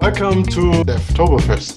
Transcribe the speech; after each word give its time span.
Welcome 0.00 0.44
to 0.44 0.82
Devtoberfest. 0.82 1.76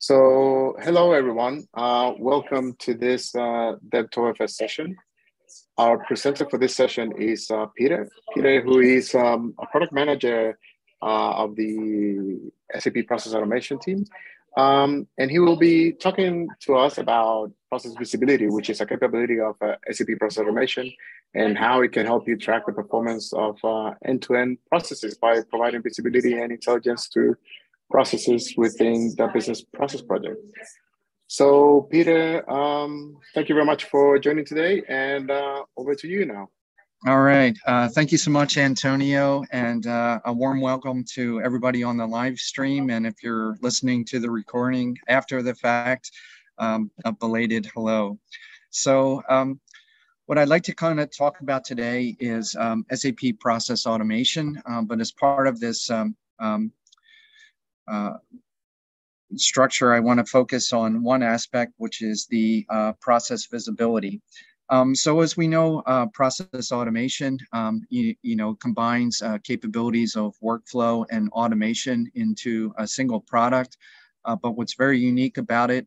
So, 0.00 0.74
hello 0.82 1.12
everyone. 1.12 1.68
Uh, 1.72 2.14
welcome 2.18 2.74
to 2.80 2.94
this 2.94 3.32
uh, 3.36 3.76
Devtoberfest 3.88 4.50
session. 4.50 4.96
Our 5.78 6.04
presenter 6.06 6.44
for 6.50 6.58
this 6.58 6.74
session 6.74 7.12
is 7.16 7.48
uh, 7.52 7.66
Peter. 7.78 8.10
Peter, 8.34 8.62
who 8.62 8.80
is 8.80 9.14
um, 9.14 9.54
a 9.60 9.66
product 9.66 9.92
manager 9.92 10.58
uh, 11.00 11.44
of 11.44 11.54
the 11.54 12.50
SAP 12.76 13.06
Process 13.06 13.32
Automation 13.32 13.78
team. 13.78 14.06
Um, 14.56 15.06
and 15.18 15.30
he 15.30 15.38
will 15.38 15.56
be 15.56 15.92
talking 15.92 16.48
to 16.62 16.74
us 16.74 16.98
about 16.98 17.52
process 17.74 17.94
visibility, 17.98 18.46
which 18.46 18.70
is 18.70 18.80
a 18.80 18.86
capability 18.86 19.40
of 19.40 19.54
uh, 19.60 19.74
SAP 19.90 20.10
Process 20.20 20.42
Automation 20.42 20.86
and 21.34 21.58
how 21.58 21.82
it 21.82 21.90
can 21.96 22.06
help 22.06 22.28
you 22.28 22.36
track 22.36 22.62
the 22.66 22.72
performance 22.72 23.32
of 23.32 23.54
uh, 23.64 23.90
end-to-end 24.04 24.58
processes 24.70 25.18
by 25.18 25.32
providing 25.50 25.82
visibility 25.82 26.34
and 26.40 26.52
intelligence 26.52 27.08
to 27.08 27.36
processes 27.90 28.54
within 28.56 29.12
the 29.18 29.26
business 29.34 29.60
process 29.78 30.02
project. 30.02 30.38
So, 31.26 31.88
Peter, 31.90 32.48
um, 32.48 33.16
thank 33.34 33.48
you 33.48 33.56
very 33.56 33.66
much 33.66 33.82
for 33.92 34.20
joining 34.20 34.44
today, 34.44 34.82
and 34.88 35.28
uh, 35.32 35.64
over 35.76 35.96
to 35.96 36.06
you 36.06 36.26
now. 36.26 36.44
All 37.06 37.22
right. 37.22 37.56
Uh, 37.66 37.88
thank 37.88 38.12
you 38.12 38.18
so 38.18 38.30
much, 38.30 38.56
Antonio, 38.56 39.44
and 39.50 39.86
uh, 39.86 40.20
a 40.24 40.32
warm 40.32 40.60
welcome 40.60 41.04
to 41.14 41.42
everybody 41.42 41.82
on 41.82 41.96
the 41.96 42.06
live 42.06 42.38
stream. 42.38 42.88
And 42.88 43.04
if 43.04 43.16
you're 43.22 43.58
listening 43.60 44.04
to 44.06 44.20
the 44.20 44.30
recording 44.30 44.96
after 45.08 45.42
the 45.42 45.54
fact, 45.54 46.12
um, 46.58 46.90
a 47.04 47.12
belated 47.12 47.66
hello. 47.74 48.18
So, 48.70 49.22
um, 49.28 49.60
what 50.26 50.38
I'd 50.38 50.48
like 50.48 50.62
to 50.64 50.74
kind 50.74 51.00
of 51.00 51.14
talk 51.14 51.40
about 51.40 51.64
today 51.64 52.16
is 52.18 52.56
um, 52.58 52.86
SAP 52.92 53.38
process 53.40 53.86
automation, 53.86 54.60
uh, 54.64 54.80
but 54.82 55.00
as 55.00 55.12
part 55.12 55.46
of 55.46 55.60
this 55.60 55.90
um, 55.90 56.16
um, 56.38 56.72
uh, 57.86 58.14
structure, 59.36 59.92
I 59.92 60.00
want 60.00 60.18
to 60.18 60.24
focus 60.24 60.72
on 60.72 61.02
one 61.02 61.22
aspect, 61.22 61.74
which 61.76 62.00
is 62.00 62.26
the 62.26 62.64
uh, 62.70 62.92
process 63.00 63.46
visibility. 63.46 64.22
Um, 64.70 64.94
so 64.94 65.20
as 65.20 65.36
we 65.36 65.46
know, 65.46 65.80
uh, 65.80 66.06
process 66.06 66.72
automation, 66.72 67.38
um, 67.52 67.82
you, 67.90 68.14
you, 68.22 68.34
know, 68.34 68.54
combines 68.54 69.20
uh, 69.20 69.38
capabilities 69.44 70.16
of 70.16 70.34
workflow 70.42 71.04
and 71.10 71.28
automation 71.30 72.10
into 72.14 72.72
a 72.78 72.86
single 72.86 73.20
product. 73.20 73.76
Uh, 74.24 74.36
but 74.36 74.52
what's 74.52 74.74
very 74.74 74.98
unique 74.98 75.36
about 75.36 75.70
it 75.70 75.86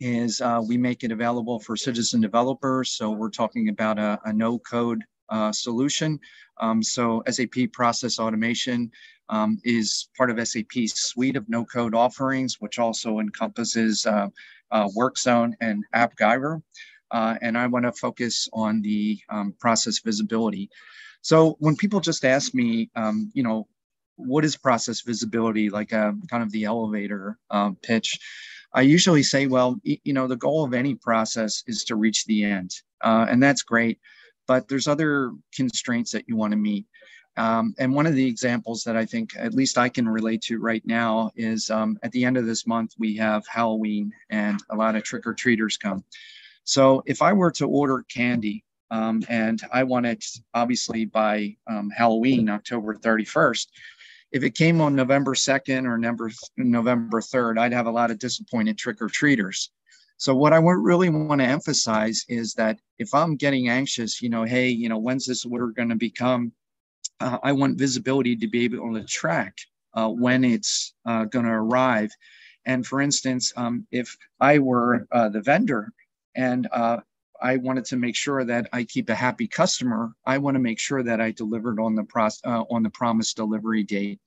is 0.00 0.40
uh, 0.40 0.62
we 0.66 0.76
make 0.76 1.04
it 1.04 1.12
available 1.12 1.58
for 1.58 1.76
citizen 1.76 2.20
developers. 2.20 2.92
So 2.92 3.10
we're 3.10 3.30
talking 3.30 3.68
about 3.68 3.98
a, 3.98 4.18
a 4.24 4.32
no-code 4.32 5.02
uh, 5.28 5.52
solution. 5.52 6.18
Um, 6.60 6.82
so 6.82 7.22
SAP 7.28 7.72
Process 7.72 8.18
Automation 8.18 8.90
um, 9.28 9.58
is 9.64 10.08
part 10.16 10.30
of 10.30 10.48
SAP's 10.48 11.02
suite 11.02 11.36
of 11.36 11.48
no-code 11.48 11.94
offerings, 11.94 12.60
which 12.60 12.78
also 12.78 13.18
encompasses 13.18 14.06
uh, 14.06 14.28
WorkZone 14.72 15.52
and 15.60 15.84
AppGyver 15.94 16.62
uh, 17.10 17.36
and 17.40 17.56
I 17.56 17.66
want 17.66 17.84
to 17.84 17.92
focus 17.92 18.48
on 18.52 18.82
the 18.82 19.18
um, 19.28 19.54
process 19.58 20.00
visibility. 20.00 20.70
So 21.22 21.56
when 21.58 21.76
people 21.76 22.00
just 22.00 22.24
ask 22.24 22.54
me, 22.54 22.90
um, 22.94 23.30
you 23.34 23.42
know, 23.42 23.66
what 24.16 24.44
is 24.44 24.56
process 24.56 25.02
visibility, 25.02 25.70
like 25.70 25.92
a, 25.92 26.08
um, 26.08 26.22
kind 26.28 26.42
of 26.42 26.50
the 26.50 26.64
elevator 26.64 27.38
um, 27.50 27.76
pitch, 27.82 28.18
I 28.74 28.82
usually 28.82 29.22
say, 29.22 29.46
well, 29.46 29.80
you 29.82 30.12
know, 30.12 30.26
the 30.26 30.36
goal 30.36 30.64
of 30.64 30.74
any 30.74 30.94
process 30.94 31.64
is 31.66 31.84
to 31.84 31.96
reach 31.96 32.24
the 32.26 32.44
end, 32.44 32.74
uh, 33.00 33.26
and 33.28 33.42
that's 33.42 33.62
great. 33.62 33.98
But 34.46 34.68
there's 34.68 34.88
other 34.88 35.32
constraints 35.54 36.10
that 36.12 36.28
you 36.28 36.36
want 36.36 36.52
to 36.52 36.56
meet. 36.56 36.86
Um, 37.38 37.74
and 37.78 37.94
one 37.94 38.06
of 38.06 38.14
the 38.14 38.26
examples 38.26 38.82
that 38.82 38.96
I 38.96 39.04
think 39.04 39.30
at 39.36 39.54
least 39.54 39.78
I 39.78 39.88
can 39.88 40.08
relate 40.08 40.42
to 40.42 40.58
right 40.58 40.82
now 40.84 41.30
is 41.36 41.70
um, 41.70 41.96
at 42.02 42.10
the 42.10 42.24
end 42.24 42.36
of 42.36 42.46
this 42.46 42.66
month, 42.66 42.94
we 42.98 43.14
have 43.16 43.46
Halloween 43.46 44.12
and 44.28 44.60
a 44.70 44.76
lot 44.76 44.96
of 44.96 45.04
trick 45.04 45.24
or 45.24 45.34
treaters 45.34 45.76
come. 45.76 46.02
So 46.64 47.02
if 47.06 47.22
I 47.22 47.32
were 47.32 47.52
to 47.52 47.66
order 47.66 48.04
candy 48.12 48.64
um, 48.90 49.22
and 49.28 49.60
I 49.72 49.84
want 49.84 50.06
it 50.06 50.24
obviously 50.52 51.04
by 51.04 51.56
um, 51.68 51.90
Halloween, 51.90 52.48
October 52.48 52.96
31st, 52.96 53.66
if 54.30 54.42
it 54.42 54.54
came 54.54 54.80
on 54.80 54.94
November 54.94 55.34
2nd 55.34 55.86
or 55.86 55.96
November, 55.96 56.30
November 56.56 57.20
3rd, 57.20 57.58
I'd 57.58 57.72
have 57.72 57.86
a 57.86 57.90
lot 57.90 58.10
of 58.10 58.18
disappointed 58.18 58.76
trick 58.76 59.00
or 59.00 59.08
treaters. 59.08 59.70
So 60.18 60.34
what 60.34 60.52
I 60.52 60.56
really 60.58 61.08
want 61.08 61.40
to 61.40 61.46
emphasize 61.46 62.24
is 62.28 62.52
that 62.54 62.78
if 62.98 63.14
I'm 63.14 63.36
getting 63.36 63.68
anxious, 63.68 64.20
you 64.20 64.28
know, 64.28 64.42
hey, 64.42 64.68
you 64.68 64.88
know, 64.88 64.98
when's 64.98 65.26
this 65.26 65.44
order 65.44 65.68
going 65.68 65.90
to 65.90 65.96
become? 65.96 66.52
Uh, 67.20 67.38
I 67.42 67.52
want 67.52 67.78
visibility 67.78 68.36
to 68.36 68.48
be 68.48 68.64
able 68.64 68.94
to 68.94 69.04
track 69.04 69.56
uh, 69.94 70.08
when 70.08 70.44
it's 70.44 70.92
uh, 71.06 71.24
going 71.24 71.44
to 71.44 71.52
arrive. 71.52 72.10
And 72.66 72.86
for 72.86 73.00
instance, 73.00 73.52
um, 73.56 73.86
if 73.92 74.16
I 74.40 74.58
were 74.58 75.06
uh, 75.12 75.28
the 75.28 75.40
vendor 75.40 75.92
and 76.34 76.68
uh, 76.72 76.98
I 77.40 77.56
wanted 77.56 77.84
to 77.86 77.96
make 77.96 78.16
sure 78.16 78.44
that 78.44 78.68
I 78.72 78.84
keep 78.84 79.08
a 79.10 79.14
happy 79.14 79.46
customer. 79.46 80.12
I 80.26 80.38
want 80.38 80.54
to 80.56 80.60
make 80.60 80.78
sure 80.78 81.02
that 81.02 81.20
I 81.20 81.30
delivered 81.30 81.80
on 81.80 81.94
the 81.94 82.04
process 82.04 82.40
uh, 82.44 82.64
on 82.70 82.82
the 82.82 82.90
promised 82.90 83.36
delivery 83.36 83.84
date. 83.84 84.20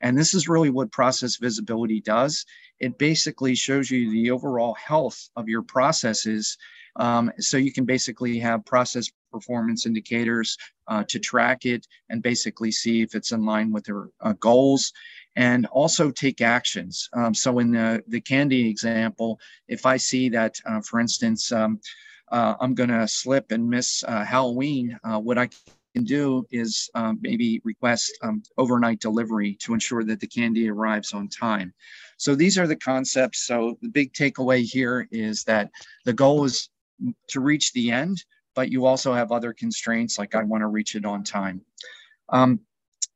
And 0.00 0.18
this 0.18 0.34
is 0.34 0.48
really 0.48 0.70
what 0.70 0.92
process 0.92 1.36
visibility 1.36 2.00
does. 2.00 2.44
It 2.78 2.98
basically 2.98 3.54
shows 3.54 3.90
you 3.90 4.10
the 4.10 4.30
overall 4.30 4.74
health 4.74 5.30
of 5.36 5.48
your 5.48 5.62
processes. 5.62 6.58
Um, 6.96 7.32
so 7.38 7.56
you 7.56 7.72
can 7.72 7.84
basically 7.84 8.38
have 8.40 8.66
process 8.66 9.10
performance 9.32 9.86
indicators 9.86 10.58
uh, 10.88 11.04
to 11.08 11.18
track 11.18 11.64
it 11.64 11.86
and 12.10 12.22
basically 12.22 12.70
see 12.70 13.00
if 13.00 13.14
it's 13.14 13.32
in 13.32 13.46
line 13.46 13.72
with 13.72 13.88
your 13.88 14.10
uh, 14.20 14.34
goals 14.34 14.92
and 15.36 15.64
also 15.66 16.10
take 16.10 16.42
actions. 16.42 17.08
Um, 17.14 17.32
so 17.32 17.58
in 17.58 17.70
the, 17.70 18.04
the 18.08 18.20
candy 18.20 18.68
example, 18.68 19.40
if 19.68 19.86
I 19.86 19.96
see 19.96 20.28
that, 20.30 20.56
uh, 20.66 20.82
for 20.82 21.00
instance, 21.00 21.50
um, 21.50 21.80
uh, 22.32 22.54
I'm 22.60 22.74
going 22.74 22.88
to 22.88 23.06
slip 23.06 23.52
and 23.52 23.68
miss 23.68 24.02
uh, 24.04 24.24
Halloween, 24.24 24.98
uh, 25.04 25.20
what 25.20 25.38
I 25.38 25.48
can 25.94 26.04
do 26.04 26.46
is 26.50 26.88
um, 26.94 27.18
maybe 27.20 27.60
request 27.64 28.12
um, 28.22 28.42
overnight 28.56 29.00
delivery 29.00 29.54
to 29.60 29.74
ensure 29.74 30.02
that 30.04 30.18
the 30.18 30.26
candy 30.26 30.68
arrives 30.70 31.12
on 31.12 31.28
time. 31.28 31.74
So 32.16 32.34
these 32.34 32.58
are 32.58 32.66
the 32.66 32.76
concepts. 32.76 33.46
So 33.46 33.78
the 33.82 33.88
big 33.88 34.14
takeaway 34.14 34.62
here 34.62 35.06
is 35.10 35.44
that 35.44 35.70
the 36.06 36.14
goal 36.14 36.44
is 36.44 36.70
to 37.28 37.40
reach 37.40 37.72
the 37.72 37.90
end, 37.90 38.24
but 38.54 38.70
you 38.70 38.86
also 38.86 39.12
have 39.12 39.30
other 39.30 39.52
constraints 39.52 40.18
like 40.18 40.34
I 40.34 40.42
want 40.42 40.62
to 40.62 40.68
reach 40.68 40.94
it 40.94 41.04
on 41.04 41.24
time. 41.24 41.60
Um, 42.30 42.60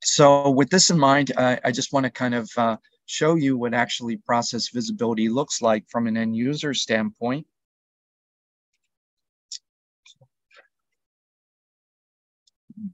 so 0.02 0.50
with 0.50 0.68
this 0.68 0.90
in 0.90 0.98
mind, 0.98 1.32
uh, 1.36 1.56
I 1.64 1.72
just 1.72 1.92
want 1.92 2.04
to 2.04 2.10
kind 2.10 2.34
of 2.34 2.50
uh, 2.58 2.76
show 3.06 3.36
you 3.36 3.56
what 3.56 3.72
actually 3.72 4.18
process 4.18 4.68
visibility 4.68 5.30
looks 5.30 5.62
like 5.62 5.88
from 5.88 6.06
an 6.06 6.16
end 6.18 6.36
user 6.36 6.74
standpoint. 6.74 7.46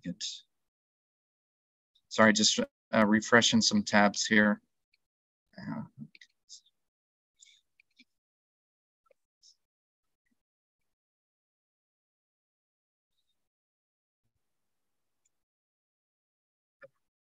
Get, 0.05 0.23
sorry, 2.09 2.33
just 2.33 2.61
uh, 2.95 3.07
refreshing 3.07 3.61
some 3.61 3.83
tabs 3.83 4.25
here. 4.25 4.61
Uh, 5.59 5.83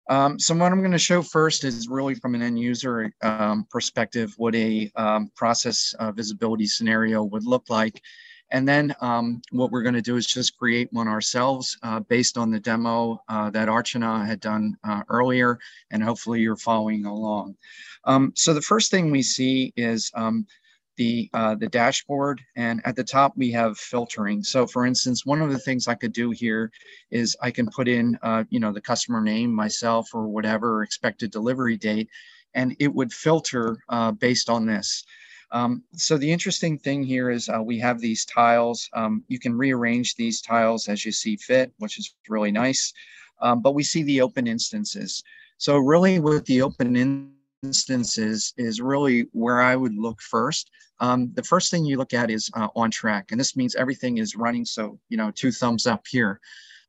Um, 0.10 0.38
so 0.38 0.54
what 0.54 0.72
I'm 0.72 0.80
going 0.80 0.92
to 0.92 0.98
show 0.98 1.22
first 1.22 1.64
is 1.64 1.88
really 1.88 2.16
from 2.16 2.36
an 2.36 2.42
end 2.42 2.60
user 2.60 3.14
um, 3.22 3.66
perspective 3.70 4.34
what 4.38 4.54
a 4.54 4.92
um, 4.96 5.32
process 5.36 5.96
uh, 6.00 6.12
visibility 6.12 6.66
scenario 6.66 7.24
would 7.24 7.46
look 7.46 7.70
like. 7.70 8.02
And 8.52 8.68
then 8.68 8.96
um, 9.02 9.42
what 9.52 9.72
we're 9.72 9.82
going 9.82 9.96
to 9.96 10.02
do 10.02 10.16
is 10.16 10.28
just 10.28 10.58
create 10.58 10.92
one 10.92 11.08
ourselves 11.08 11.78
uh, 11.82 12.02
based 12.02 12.38
on 12.38 12.52
the 12.52 12.60
demo 12.60 13.22
uh, 13.28 13.50
that 13.50 13.68
Archana 13.68 14.26
had 14.26 14.40
done 14.40 14.78
uh, 14.84 15.02
earlier, 15.10 15.58
and 15.92 16.04
hopefully 16.04 16.42
you're 16.42 16.56
following 16.56 17.06
along. 17.06 17.56
Um, 18.06 18.32
so 18.36 18.54
the 18.54 18.62
first 18.62 18.92
thing 18.92 19.10
we 19.10 19.24
see 19.24 19.74
is 19.76 20.12
um, 20.14 20.46
the, 20.98 21.30
uh, 21.34 21.56
the 21.56 21.68
dashboard 21.68 22.42
and 22.56 22.80
at 22.86 22.96
the 22.96 23.04
top 23.04 23.34
we 23.36 23.52
have 23.52 23.78
filtering. 23.78 24.44
So 24.44 24.68
for 24.68 24.86
instance, 24.86 25.26
one 25.26 25.42
of 25.42 25.52
the 25.52 25.58
things 25.58 25.88
I 25.88 25.96
could 25.96 26.14
do 26.14 26.30
here 26.30 26.72
is 27.10 27.36
I 27.42 27.50
can 27.50 27.68
put 27.68 27.88
in, 27.88 28.18
uh, 28.22 28.44
you 28.50 28.60
know, 28.60 28.72
the 28.72 28.82
customer 28.82 29.22
name, 29.22 29.52
myself 29.52 30.10
or 30.14 30.28
whatever 30.28 30.84
expected 30.84 31.32
delivery 31.32 31.78
date, 31.78 32.10
and 32.54 32.76
it 32.80 32.94
would 32.94 33.12
filter 33.12 33.78
uh, 33.90 34.12
based 34.12 34.50
on 34.50 34.68
this. 34.68 35.04
Um, 35.54 35.84
so 35.94 36.18
the 36.18 36.32
interesting 36.32 36.80
thing 36.80 37.04
here 37.04 37.30
is 37.30 37.48
uh, 37.48 37.62
we 37.62 37.78
have 37.80 38.00
these 38.00 38.26
tiles. 38.26 38.90
Um, 38.94 39.24
you 39.28 39.40
can 39.40 39.56
rearrange 39.56 40.16
these 40.16 40.42
tiles 40.42 40.90
as 40.90 41.06
you 41.06 41.12
see 41.12 41.38
fit, 41.38 41.72
which 41.78 42.00
is 42.00 42.16
really 42.28 42.52
nice. 42.52 42.92
Um, 43.40 43.62
but 43.62 43.76
we 43.76 43.84
see 43.84 44.02
the 44.04 44.20
open 44.22 44.48
instances. 44.48 45.24
So 45.60 45.78
really 45.78 46.20
with 46.20 46.46
the 46.46 46.64
open 46.64 46.96
in 46.96 47.32
instances 47.62 48.54
is 48.58 48.82
really 48.82 49.28
where 49.32 49.62
I 49.62 49.76
would 49.76 49.96
look 49.96 50.22
first. 50.22 50.72
Um, 51.00 51.32
the 51.36 51.44
first 51.44 51.70
thing 51.70 51.86
you 51.86 51.98
look 51.98 52.14
at 52.14 52.32
is 52.32 52.50
uh, 52.56 52.70
on 52.76 52.90
track, 52.90 53.32
and 53.32 53.40
this 53.40 53.56
means 53.56 53.76
everything 53.76 54.18
is 54.18 54.36
running. 54.36 54.66
So, 54.66 55.00
you 55.10 55.18
know, 55.18 55.32
two 55.32 55.52
thumbs 55.52 55.86
up 55.86 56.06
here. 56.10 56.40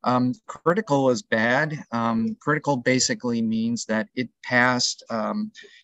Um, 0.03 0.33
critical 0.47 1.09
is 1.09 1.21
bad. 1.21 1.83
Um, 1.91 2.35
critical 2.41 2.77
basically 2.77 3.41
means 3.41 3.85
that 3.85 4.07
it 4.15 4.29
passed, 4.43 5.03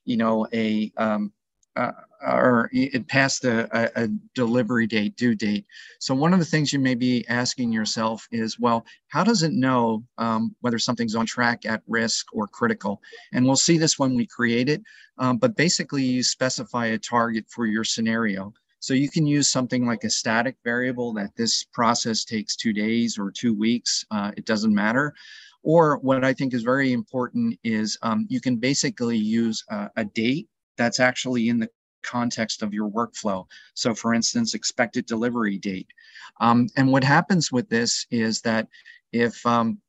you 0.05 0.17
know, 0.17 0.47
a 0.53 0.91
uh, 0.97 1.91
or 2.25 2.69
it 2.71 3.07
passed 3.07 3.45
a, 3.45 3.67
a, 3.77 4.03
a, 4.03 4.07
delivery 4.35 4.85
date, 4.85 5.15
due 5.15 5.35
date. 5.35 5.65
So 5.99 6.13
one 6.13 6.33
of 6.33 6.39
the 6.39 6.45
things 6.45 6.71
you 6.71 6.79
may 6.79 6.95
be 6.95 7.25
asking 7.27 7.71
yourself 7.71 8.27
is, 8.31 8.59
well, 8.59 8.85
how 9.07 9.23
does 9.23 9.43
it 9.43 9.53
know 9.53 10.03
um, 10.17 10.55
whether 10.61 10.77
something's 10.77 11.15
on 11.15 11.25
track, 11.25 11.65
at 11.65 11.81
risk, 11.87 12.27
or 12.33 12.47
critical? 12.47 13.01
And 13.33 13.45
we'll 13.45 13.55
see 13.55 13.77
this 13.77 13.97
when 13.97 14.15
we 14.15 14.27
create 14.27 14.69
it. 14.69 14.81
Um, 15.17 15.37
but 15.37 15.55
basically, 15.55 16.03
you 16.03 16.23
specify 16.23 16.87
a 16.87 16.97
target 16.97 17.45
for 17.49 17.65
your 17.65 17.83
scenario. 17.83 18.53
So 18.79 18.93
you 18.93 19.09
can 19.09 19.27
use 19.27 19.49
something 19.49 19.85
like 19.85 20.03
a 20.03 20.09
static 20.09 20.57
variable 20.63 21.13
that 21.13 21.35
this 21.35 21.63
process 21.63 22.23
takes 22.23 22.55
two 22.55 22.73
days 22.73 23.17
or 23.17 23.31
two 23.31 23.53
weeks. 23.53 24.05
Uh, 24.11 24.31
it 24.37 24.45
doesn't 24.45 24.73
matter. 24.73 25.13
Or 25.63 25.97
what 25.97 26.23
I 26.23 26.33
think 26.33 26.53
is 26.53 26.63
very 26.63 26.91
important 26.91 27.59
is 27.63 27.97
um, 28.01 28.25
you 28.29 28.41
can 28.41 28.55
basically 28.55 29.17
use 29.17 29.63
a 29.95 30.03
date 30.03 30.47
that's 30.77 30.99
actually 30.99 31.49
in 31.49 31.59
the 31.59 31.69
context 32.03 32.61
of 32.61 32.73
your 32.73 32.89
workflow. 32.89 33.45
So 33.73 33.93
for 33.93 34.13
instance, 34.13 34.53
expected 34.53 35.05
delivery 35.05 35.57
date. 35.57 35.89
Um, 36.39 36.67
and 36.77 36.91
what 36.91 37.03
happens 37.03 37.51
with 37.51 37.69
this 37.69 38.05
is 38.11 38.41
that 38.41 38.67
if 39.11 39.45
um, 39.45 39.79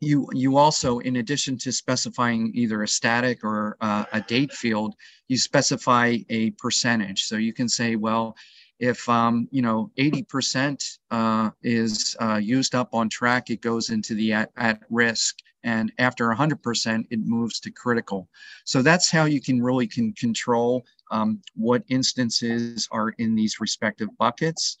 you, 0.00 0.28
you 0.32 0.56
also, 0.56 0.98
in 0.98 1.16
addition 1.16 1.56
to 1.58 1.72
specifying 1.72 2.50
either 2.54 2.82
a 2.82 2.88
static 2.88 3.44
or 3.44 3.76
uh, 3.80 4.04
a 4.12 4.20
date 4.20 4.52
field, 4.52 4.94
you 5.28 5.38
specify 5.38 6.18
a 6.28 6.50
percentage. 6.52 7.24
So 7.24 7.36
you 7.36 7.52
can 7.52 7.68
say, 7.68 7.96
well, 7.96 8.36
if 8.80 9.08
um, 9.08 9.48
you 9.50 9.62
know 9.62 9.90
80% 9.98 10.98
uh, 11.10 11.50
is 11.62 12.16
uh, 12.20 12.40
used 12.42 12.74
up 12.74 12.92
on 12.92 13.08
track, 13.08 13.50
it 13.50 13.60
goes 13.60 13.90
into 13.90 14.14
the 14.14 14.32
at, 14.32 14.50
at 14.56 14.80
risk 14.90 15.38
and 15.64 15.92
after 15.98 16.28
100%, 16.28 17.06
it 17.10 17.20
moves 17.20 17.58
to 17.60 17.70
critical. 17.70 18.28
So 18.64 18.82
that's 18.82 19.10
how 19.10 19.24
you 19.24 19.40
can 19.40 19.60
really 19.60 19.86
can 19.86 20.12
control 20.12 20.84
um, 21.10 21.40
what 21.54 21.82
instances 21.88 22.86
are 22.92 23.10
in 23.18 23.34
these 23.34 23.60
respective 23.60 24.08
buckets. 24.18 24.76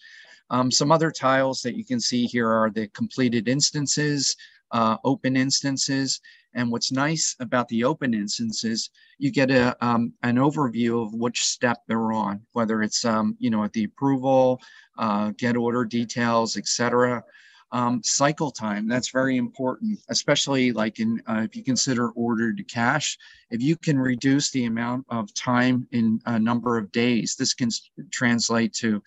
Um, 0.50 0.70
some 0.70 0.92
other 0.92 1.10
tiles 1.10 1.62
that 1.62 1.74
you 1.74 1.84
can 1.84 1.98
see 1.98 2.26
here 2.26 2.48
are 2.48 2.70
the 2.70 2.86
completed 2.88 3.48
instances, 3.48 4.36
uh, 4.72 4.98
open 5.04 5.36
instances, 5.36 6.20
and 6.54 6.70
what's 6.70 6.92
nice 6.92 7.34
about 7.40 7.66
the 7.68 7.82
open 7.82 8.14
instances, 8.14 8.90
you 9.18 9.30
get 9.30 9.50
a, 9.50 9.76
um, 9.84 10.12
an 10.22 10.36
overview 10.36 11.02
of 11.02 11.14
which 11.14 11.42
step 11.42 11.78
they're 11.88 12.12
on, 12.12 12.40
whether 12.52 12.82
it's, 12.82 13.04
um, 13.04 13.36
you 13.38 13.50
know, 13.50 13.64
at 13.64 13.72
the 13.72 13.84
approval, 13.84 14.60
uh, 14.98 15.32
get 15.36 15.56
order 15.56 15.84
details, 15.84 16.56
etc. 16.56 17.24
Um, 17.74 18.04
cycle 18.04 18.52
time, 18.52 18.86
that's 18.86 19.08
very 19.08 19.36
important, 19.36 19.98
especially 20.08 20.70
like 20.70 21.00
in, 21.00 21.20
uh, 21.26 21.42
if 21.42 21.56
you 21.56 21.64
consider 21.64 22.10
order 22.10 22.52
to 22.52 22.62
cash, 22.62 23.18
if 23.50 23.60
you 23.60 23.76
can 23.76 23.98
reduce 23.98 24.52
the 24.52 24.66
amount 24.66 25.06
of 25.08 25.34
time 25.34 25.88
in 25.90 26.20
a 26.26 26.38
number 26.38 26.78
of 26.78 26.92
days, 26.92 27.34
this 27.34 27.52
can 27.52 27.70
translate 28.12 28.74
to 28.74 29.02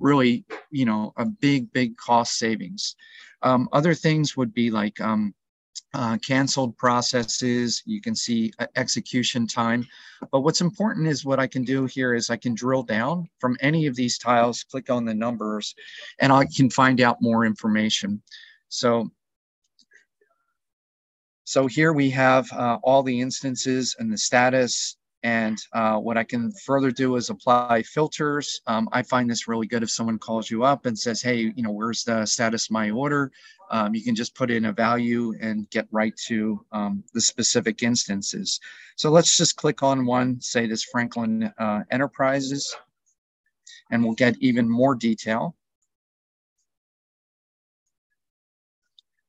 really, 0.00 0.44
you 0.72 0.84
know, 0.84 1.12
a 1.16 1.26
big, 1.26 1.72
big 1.72 1.96
cost 1.96 2.38
savings. 2.38 2.96
Um, 3.42 3.68
other 3.72 3.94
things 3.94 4.36
would 4.36 4.52
be 4.52 4.72
like 4.72 5.00
um, 5.00 5.32
uh, 5.94 6.18
canceled 6.18 6.76
processes. 6.76 7.82
You 7.86 8.00
can 8.00 8.14
see 8.14 8.52
uh, 8.58 8.66
execution 8.76 9.46
time. 9.46 9.86
But 10.30 10.40
what's 10.40 10.60
important 10.60 11.06
is 11.06 11.24
what 11.24 11.40
I 11.40 11.46
can 11.46 11.64
do 11.64 11.86
here 11.86 12.14
is 12.14 12.28
I 12.28 12.36
can 12.36 12.54
drill 12.54 12.82
down 12.82 13.28
from 13.38 13.56
any 13.60 13.86
of 13.86 13.96
these 13.96 14.18
tiles, 14.18 14.64
click 14.64 14.90
on 14.90 15.04
the 15.04 15.14
numbers, 15.14 15.74
and 16.18 16.32
I 16.32 16.44
can 16.44 16.68
find 16.68 17.00
out 17.00 17.22
more 17.22 17.46
information. 17.46 18.20
So, 18.68 19.10
so 21.44 21.66
here 21.66 21.94
we 21.94 22.10
have 22.10 22.52
uh, 22.52 22.78
all 22.82 23.02
the 23.02 23.20
instances 23.20 23.96
and 23.98 24.12
the 24.12 24.18
status, 24.18 24.97
and 25.22 25.58
uh, 25.72 25.96
what 25.96 26.16
I 26.16 26.24
can 26.24 26.52
further 26.64 26.90
do 26.90 27.16
is 27.16 27.30
apply 27.30 27.82
filters. 27.82 28.60
Um, 28.66 28.88
I 28.92 29.02
find 29.02 29.28
this 29.28 29.48
really 29.48 29.66
good 29.66 29.82
if 29.82 29.90
someone 29.90 30.18
calls 30.18 30.50
you 30.50 30.62
up 30.62 30.86
and 30.86 30.98
says, 30.98 31.20
hey, 31.20 31.52
you 31.56 31.62
know, 31.62 31.72
where's 31.72 32.04
the 32.04 32.24
status 32.24 32.66
of 32.66 32.72
my 32.72 32.90
order? 32.90 33.32
Um, 33.70 33.94
you 33.94 34.02
can 34.02 34.14
just 34.14 34.34
put 34.34 34.50
in 34.50 34.66
a 34.66 34.72
value 34.72 35.34
and 35.40 35.68
get 35.70 35.88
right 35.90 36.16
to 36.26 36.64
um, 36.72 37.04
the 37.14 37.20
specific 37.20 37.82
instances. 37.82 38.60
So 38.96 39.10
let's 39.10 39.36
just 39.36 39.56
click 39.56 39.82
on 39.82 40.06
one, 40.06 40.40
say 40.40 40.66
this 40.66 40.84
Franklin 40.84 41.52
uh, 41.58 41.80
Enterprises, 41.90 42.74
and 43.90 44.04
we'll 44.04 44.14
get 44.14 44.36
even 44.40 44.68
more 44.68 44.94
detail. 44.94 45.56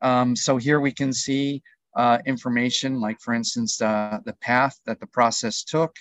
Um, 0.02 0.36
so 0.36 0.58
here 0.58 0.80
we 0.80 0.94
can 0.94 1.12
see 1.12 1.62
uh, 1.96 2.20
information, 2.26 3.00
like 3.00 3.20
for 3.20 3.34
instance, 3.34 3.82
uh, 3.82 4.20
the 4.26 4.34
path 4.34 4.80
that 4.86 5.00
the 5.00 5.08
process 5.08 5.64
took, 5.64 5.96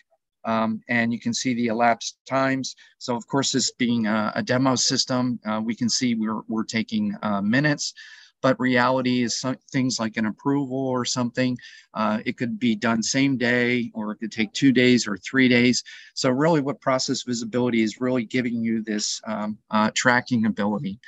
um, 0.44 0.80
and 0.88 1.12
you 1.12 1.20
can 1.20 1.34
see 1.34 1.54
the 1.54 1.66
elapsed 1.66 2.18
times. 2.26 2.76
So 2.98 3.16
of 3.16 3.26
course, 3.26 3.52
this 3.52 3.72
being 3.72 4.06
a, 4.06 4.32
a 4.34 4.42
demo 4.42 4.76
system, 4.76 5.38
uh, 5.46 5.60
we 5.64 5.74
can 5.74 5.88
see 5.88 6.14
we're, 6.14 6.42
we're 6.48 6.64
taking 6.64 7.14
uh, 7.22 7.40
minutes, 7.40 7.94
but 8.40 8.58
reality 8.60 9.22
is 9.22 9.40
some, 9.40 9.56
things 9.72 9.98
like 9.98 10.16
an 10.16 10.26
approval 10.26 10.78
or 10.78 11.04
something. 11.04 11.58
Uh, 11.94 12.20
it 12.24 12.36
could 12.36 12.58
be 12.58 12.76
done 12.76 13.02
same 13.02 13.36
day, 13.36 13.90
or 13.94 14.12
it 14.12 14.16
could 14.16 14.30
take 14.32 14.52
two 14.52 14.72
days 14.72 15.08
or 15.08 15.16
three 15.16 15.48
days. 15.48 15.82
So 16.14 16.30
really 16.30 16.60
what 16.60 16.80
process 16.80 17.22
visibility 17.22 17.82
is 17.82 18.00
really 18.00 18.24
giving 18.24 18.62
you 18.62 18.82
this 18.82 19.20
um, 19.26 19.58
uh, 19.70 19.90
tracking 19.94 20.46
ability. 20.46 21.00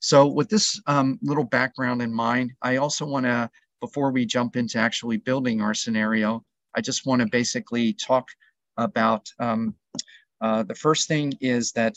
So 0.00 0.26
with 0.26 0.50
this 0.50 0.80
um, 0.86 1.18
little 1.22 1.44
background 1.44 2.02
in 2.02 2.12
mind, 2.12 2.52
I 2.60 2.76
also 2.76 3.06
want 3.06 3.24
to 3.24 3.50
before 3.80 4.10
we 4.10 4.26
jump 4.26 4.56
into 4.56 4.78
actually 4.78 5.16
building 5.16 5.60
our 5.60 5.74
scenario, 5.74 6.44
I 6.74 6.80
just 6.80 7.06
want 7.06 7.22
to 7.22 7.28
basically 7.28 7.92
talk 7.92 8.28
about 8.76 9.28
um, 9.38 9.74
uh, 10.40 10.62
the 10.62 10.74
first 10.74 11.08
thing 11.08 11.32
is 11.40 11.72
that 11.72 11.94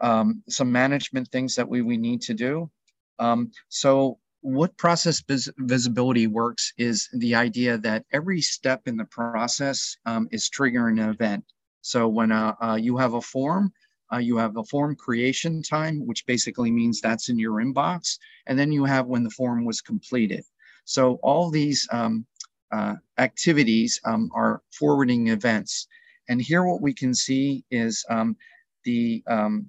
um, 0.00 0.42
some 0.48 0.72
management 0.72 1.28
things 1.28 1.54
that 1.56 1.68
we, 1.68 1.82
we 1.82 1.96
need 1.96 2.22
to 2.22 2.34
do. 2.34 2.70
Um, 3.18 3.50
so 3.68 4.18
what 4.40 4.76
process 4.78 5.20
vis 5.20 5.50
visibility 5.58 6.26
works 6.26 6.72
is 6.78 7.08
the 7.12 7.34
idea 7.34 7.76
that 7.78 8.04
every 8.12 8.40
step 8.40 8.82
in 8.86 8.96
the 8.96 9.04
process 9.04 9.96
um, 10.06 10.28
is 10.30 10.48
triggering 10.48 11.02
an 11.02 11.10
event. 11.10 11.44
So 11.82 12.08
when 12.08 12.32
uh, 12.32 12.54
uh, 12.62 12.78
you 12.80 12.96
have 12.96 13.14
a 13.14 13.20
form, 13.20 13.72
uh, 14.12 14.18
you 14.18 14.36
have 14.36 14.56
a 14.56 14.64
form 14.64 14.96
creation 14.96 15.62
time, 15.62 16.06
which 16.06 16.26
basically 16.26 16.70
means 16.70 17.00
that's 17.00 17.28
in 17.28 17.38
your 17.38 17.62
inbox. 17.62 18.18
And 18.46 18.58
then 18.58 18.72
you 18.72 18.84
have 18.84 19.06
when 19.06 19.24
the 19.24 19.30
form 19.30 19.64
was 19.64 19.80
completed. 19.80 20.44
So 20.84 21.14
all 21.22 21.50
these 21.50 21.88
um, 21.92 22.26
uh, 22.72 22.96
activities 23.18 24.00
um, 24.04 24.30
are 24.34 24.62
forwarding 24.72 25.28
events. 25.28 25.86
And 26.28 26.40
here 26.40 26.64
what 26.64 26.80
we 26.80 26.94
can 26.94 27.14
see 27.14 27.64
is 27.70 28.04
um, 28.08 28.36
the 28.84 29.22
um, 29.26 29.66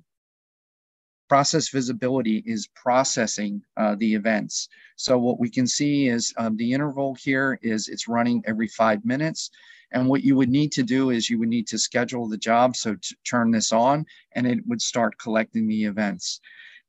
process 1.32 1.70
visibility 1.70 2.44
is 2.46 2.68
processing 2.76 3.62
uh, 3.78 3.96
the 3.96 4.14
events. 4.14 4.68
So 4.98 5.18
what 5.18 5.40
we 5.40 5.50
can 5.50 5.66
see 5.66 6.08
is 6.08 6.34
um, 6.38 6.58
the 6.58 6.74
interval 6.74 7.16
here 7.16 7.58
is 7.62 7.88
it's 7.88 8.08
running 8.08 8.44
every 8.46 8.68
five 8.68 9.06
minutes. 9.06 9.50
And 9.92 10.08
what 10.08 10.24
you 10.24 10.36
would 10.36 10.50
need 10.50 10.72
to 10.74 10.84
do 10.84 11.10
is 11.10 11.30
you 11.30 11.38
would 11.40 11.50
need 11.50 11.68
to 11.68 11.78
schedule 11.78 12.28
the 12.28 12.38
job. 12.38 12.76
So 12.76 12.96
to 12.96 13.16
turn 13.26 13.52
this 13.52 13.72
on 13.72 14.06
and 14.34 14.48
it 14.48 14.60
would 14.68 14.82
start 14.82 15.20
collecting 15.20 15.68
the 15.68 15.84
events. 15.84 16.40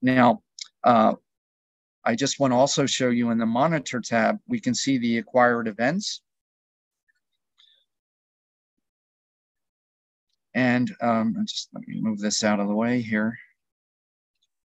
Now, 0.01 0.43
uh, 0.85 1.15
I 2.05 2.15
just 2.15 2.41
want 2.41 2.53
to 2.53 2.57
also 2.57 2.87
show 2.87 3.11
you 3.11 3.31
in 3.31 3.39
the 3.39 3.47
monitor 3.47 4.01
tab, 4.01 4.39
we 4.49 4.61
can 4.61 4.75
see 4.75 4.99
the 4.99 5.19
acquired 5.19 5.69
events. 5.69 6.21
And 10.55 10.95
um, 11.01 11.37
just 11.47 11.69
let 11.73 11.87
me 11.87 12.01
move 12.01 12.19
this 12.19 12.45
out 12.45 12.61
of 12.61 12.69
the 12.69 12.75
way 12.75 13.01
here. 13.01 13.39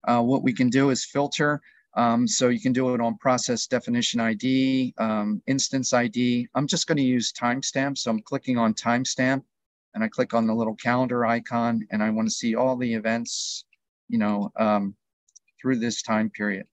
Uh, 0.08 0.22
what 0.22 0.44
we 0.44 0.54
can 0.54 0.70
do 0.70 0.92
is 0.92 1.04
filter 1.04 1.62
um, 1.96 2.28
so 2.28 2.50
you 2.50 2.60
can 2.60 2.74
do 2.74 2.94
it 2.94 3.00
on 3.00 3.18
process 3.18 3.68
definition 3.68 4.20
ID, 4.20 4.94
um, 4.98 5.42
instance 5.48 5.94
ID. 5.94 6.48
I'm 6.54 6.68
just 6.68 6.88
going 6.88 6.98
to 6.98 7.04
use 7.04 7.32
timestamp. 7.32 7.98
So 7.98 8.12
I'm 8.12 8.22
clicking 8.22 8.58
on 8.58 8.74
timestamp 8.74 9.44
and 9.94 10.04
I 10.04 10.10
click 10.10 10.34
on 10.34 10.46
the 10.46 10.54
little 10.54 10.76
calendar 10.76 11.26
icon 11.26 11.88
and 11.92 12.04
I 12.04 12.10
want 12.10 12.28
to 12.28 12.34
see 12.34 12.56
all 12.56 12.76
the 12.76 12.94
events, 12.94 13.64
you 14.10 14.18
know, 14.18 14.52
um, 14.58 14.96
through 15.62 15.78
this 15.78 16.02
time 16.02 16.30
period. 16.30 16.68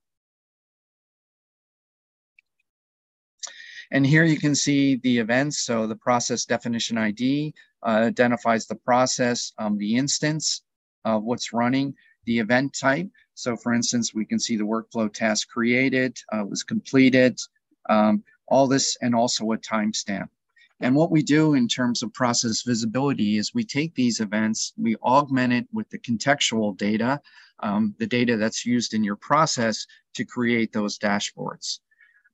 And 3.91 4.05
here 4.05 4.25
you 4.25 4.39
can 4.39 4.55
see 4.55 4.97
the 4.97 5.19
events. 5.19 5.59
So 5.59 5.87
the 5.87 5.95
process 5.95 6.45
definition 6.45 6.97
ID 6.97 7.53
uh, 7.85 7.89
identifies 7.89 8.65
the 8.65 8.75
process, 8.75 9.53
um, 9.57 9.77
the 9.77 9.95
instance 9.95 10.63
of 11.05 11.23
what's 11.23 11.53
running, 11.53 11.93
the 12.25 12.39
event 12.39 12.75
type. 12.77 13.07
So 13.35 13.55
for 13.55 13.73
instance, 13.73 14.13
we 14.13 14.25
can 14.25 14.39
see 14.39 14.57
the 14.57 14.63
workflow 14.63 15.11
task 15.11 15.49
created, 15.49 16.17
uh, 16.31 16.43
was 16.47 16.63
completed, 16.63 17.39
um, 17.89 18.23
all 18.47 18.67
this, 18.67 18.97
and 19.01 19.15
also 19.15 19.51
a 19.51 19.57
timestamp. 19.57 20.29
And 20.79 20.95
what 20.95 21.11
we 21.11 21.23
do 21.23 21.53
in 21.53 21.67
terms 21.67 22.03
of 22.03 22.13
process 22.13 22.63
visibility 22.63 23.37
is 23.37 23.53
we 23.53 23.63
take 23.63 23.95
these 23.95 24.19
events, 24.19 24.73
we 24.77 24.95
augment 24.97 25.53
it 25.53 25.67
with 25.71 25.89
the 25.89 25.99
contextual 25.99 26.77
data, 26.77 27.21
um, 27.59 27.95
the 27.99 28.07
data 28.07 28.35
that's 28.37 28.65
used 28.65 28.93
in 28.93 29.03
your 29.03 29.15
process 29.15 29.87
to 30.15 30.25
create 30.25 30.73
those 30.73 30.99
dashboards. 30.99 31.79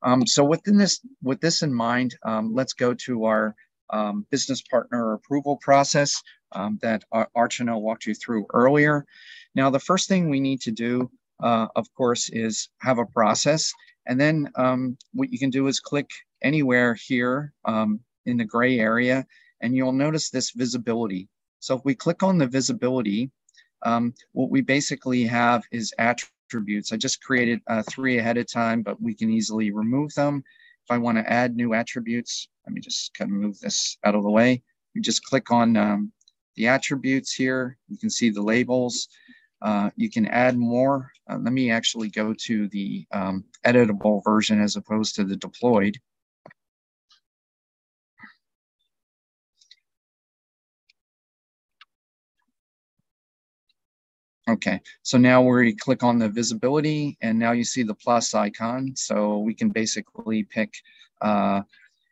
Um, 0.01 0.25
so 0.25 0.43
within 0.43 0.77
this, 0.77 0.99
with 1.21 1.41
this 1.41 1.61
in 1.61 1.73
mind, 1.73 2.15
um, 2.23 2.53
let's 2.53 2.73
go 2.73 2.93
to 2.93 3.25
our 3.25 3.55
um, 3.91 4.25
business 4.31 4.61
partner 4.61 5.13
approval 5.13 5.57
process 5.57 6.21
um, 6.51 6.79
that 6.81 7.03
Archana 7.35 7.79
walked 7.79 8.05
you 8.05 8.15
through 8.15 8.45
earlier. 8.53 9.05
Now, 9.55 9.69
the 9.69 9.79
first 9.79 10.07
thing 10.07 10.29
we 10.29 10.39
need 10.39 10.61
to 10.61 10.71
do, 10.71 11.09
uh, 11.41 11.67
of 11.75 11.91
course, 11.93 12.29
is 12.29 12.69
have 12.79 12.97
a 12.97 13.05
process. 13.05 13.73
And 14.05 14.19
then 14.19 14.51
um, 14.55 14.97
what 15.13 15.31
you 15.31 15.39
can 15.39 15.49
do 15.49 15.67
is 15.67 15.79
click 15.79 16.09
anywhere 16.41 16.95
here 16.95 17.53
um, 17.65 17.99
in 18.25 18.37
the 18.37 18.45
gray 18.45 18.79
area, 18.79 19.25
and 19.61 19.75
you'll 19.75 19.91
notice 19.91 20.29
this 20.29 20.51
visibility. 20.51 21.27
So 21.59 21.75
if 21.75 21.81
we 21.83 21.95
click 21.95 22.23
on 22.23 22.37
the 22.37 22.47
visibility, 22.47 23.31
um, 23.83 24.13
what 24.31 24.49
we 24.49 24.61
basically 24.61 25.23
have 25.25 25.63
is 25.71 25.93
attributes. 25.97 26.91
I 26.91 26.97
just 26.97 27.21
created 27.21 27.61
uh, 27.67 27.83
three 27.89 28.17
ahead 28.17 28.37
of 28.37 28.51
time, 28.51 28.81
but 28.81 29.01
we 29.01 29.13
can 29.13 29.29
easily 29.29 29.71
remove 29.71 30.13
them. 30.15 30.43
If 30.85 30.91
I 30.91 30.97
want 30.97 31.17
to 31.17 31.31
add 31.31 31.55
new 31.55 31.73
attributes, 31.73 32.47
let 32.65 32.73
me 32.73 32.81
just 32.81 33.13
kind 33.13 33.31
of 33.31 33.37
move 33.37 33.59
this 33.59 33.97
out 34.03 34.15
of 34.15 34.23
the 34.23 34.31
way. 34.31 34.63
You 34.93 35.01
just 35.01 35.23
click 35.23 35.51
on 35.51 35.77
um, 35.77 36.11
the 36.59 36.67
attributes 36.67 37.33
here. 37.33 37.77
You 37.87 37.97
can 37.97 38.09
see 38.09 38.29
the 38.29 38.41
labels. 38.41 39.07
Uh, 39.61 39.89
you 39.95 40.09
can 40.11 40.25
add 40.27 40.57
more. 40.57 41.09
Uh, 41.29 41.37
let 41.37 41.53
me 41.53 41.71
actually 41.71 42.09
go 42.09 42.33
to 42.33 42.67
the 42.67 43.05
um, 43.13 43.45
editable 43.65 44.21
version 44.25 44.61
as 44.61 44.75
opposed 44.75 45.15
to 45.15 45.23
the 45.23 45.37
deployed. 45.37 45.97
Okay, 54.49 54.81
so 55.03 55.17
now 55.17 55.41
we 55.41 55.75
click 55.75 56.03
on 56.03 56.19
the 56.19 56.27
visibility 56.27 57.17
and 57.21 57.39
now 57.39 57.53
you 57.53 57.63
see 57.63 57.83
the 57.83 57.95
plus 57.95 58.33
icon. 58.33 58.93
So 58.97 59.37
we 59.39 59.53
can 59.53 59.69
basically 59.69 60.43
pick, 60.43 60.73
uh, 61.21 61.61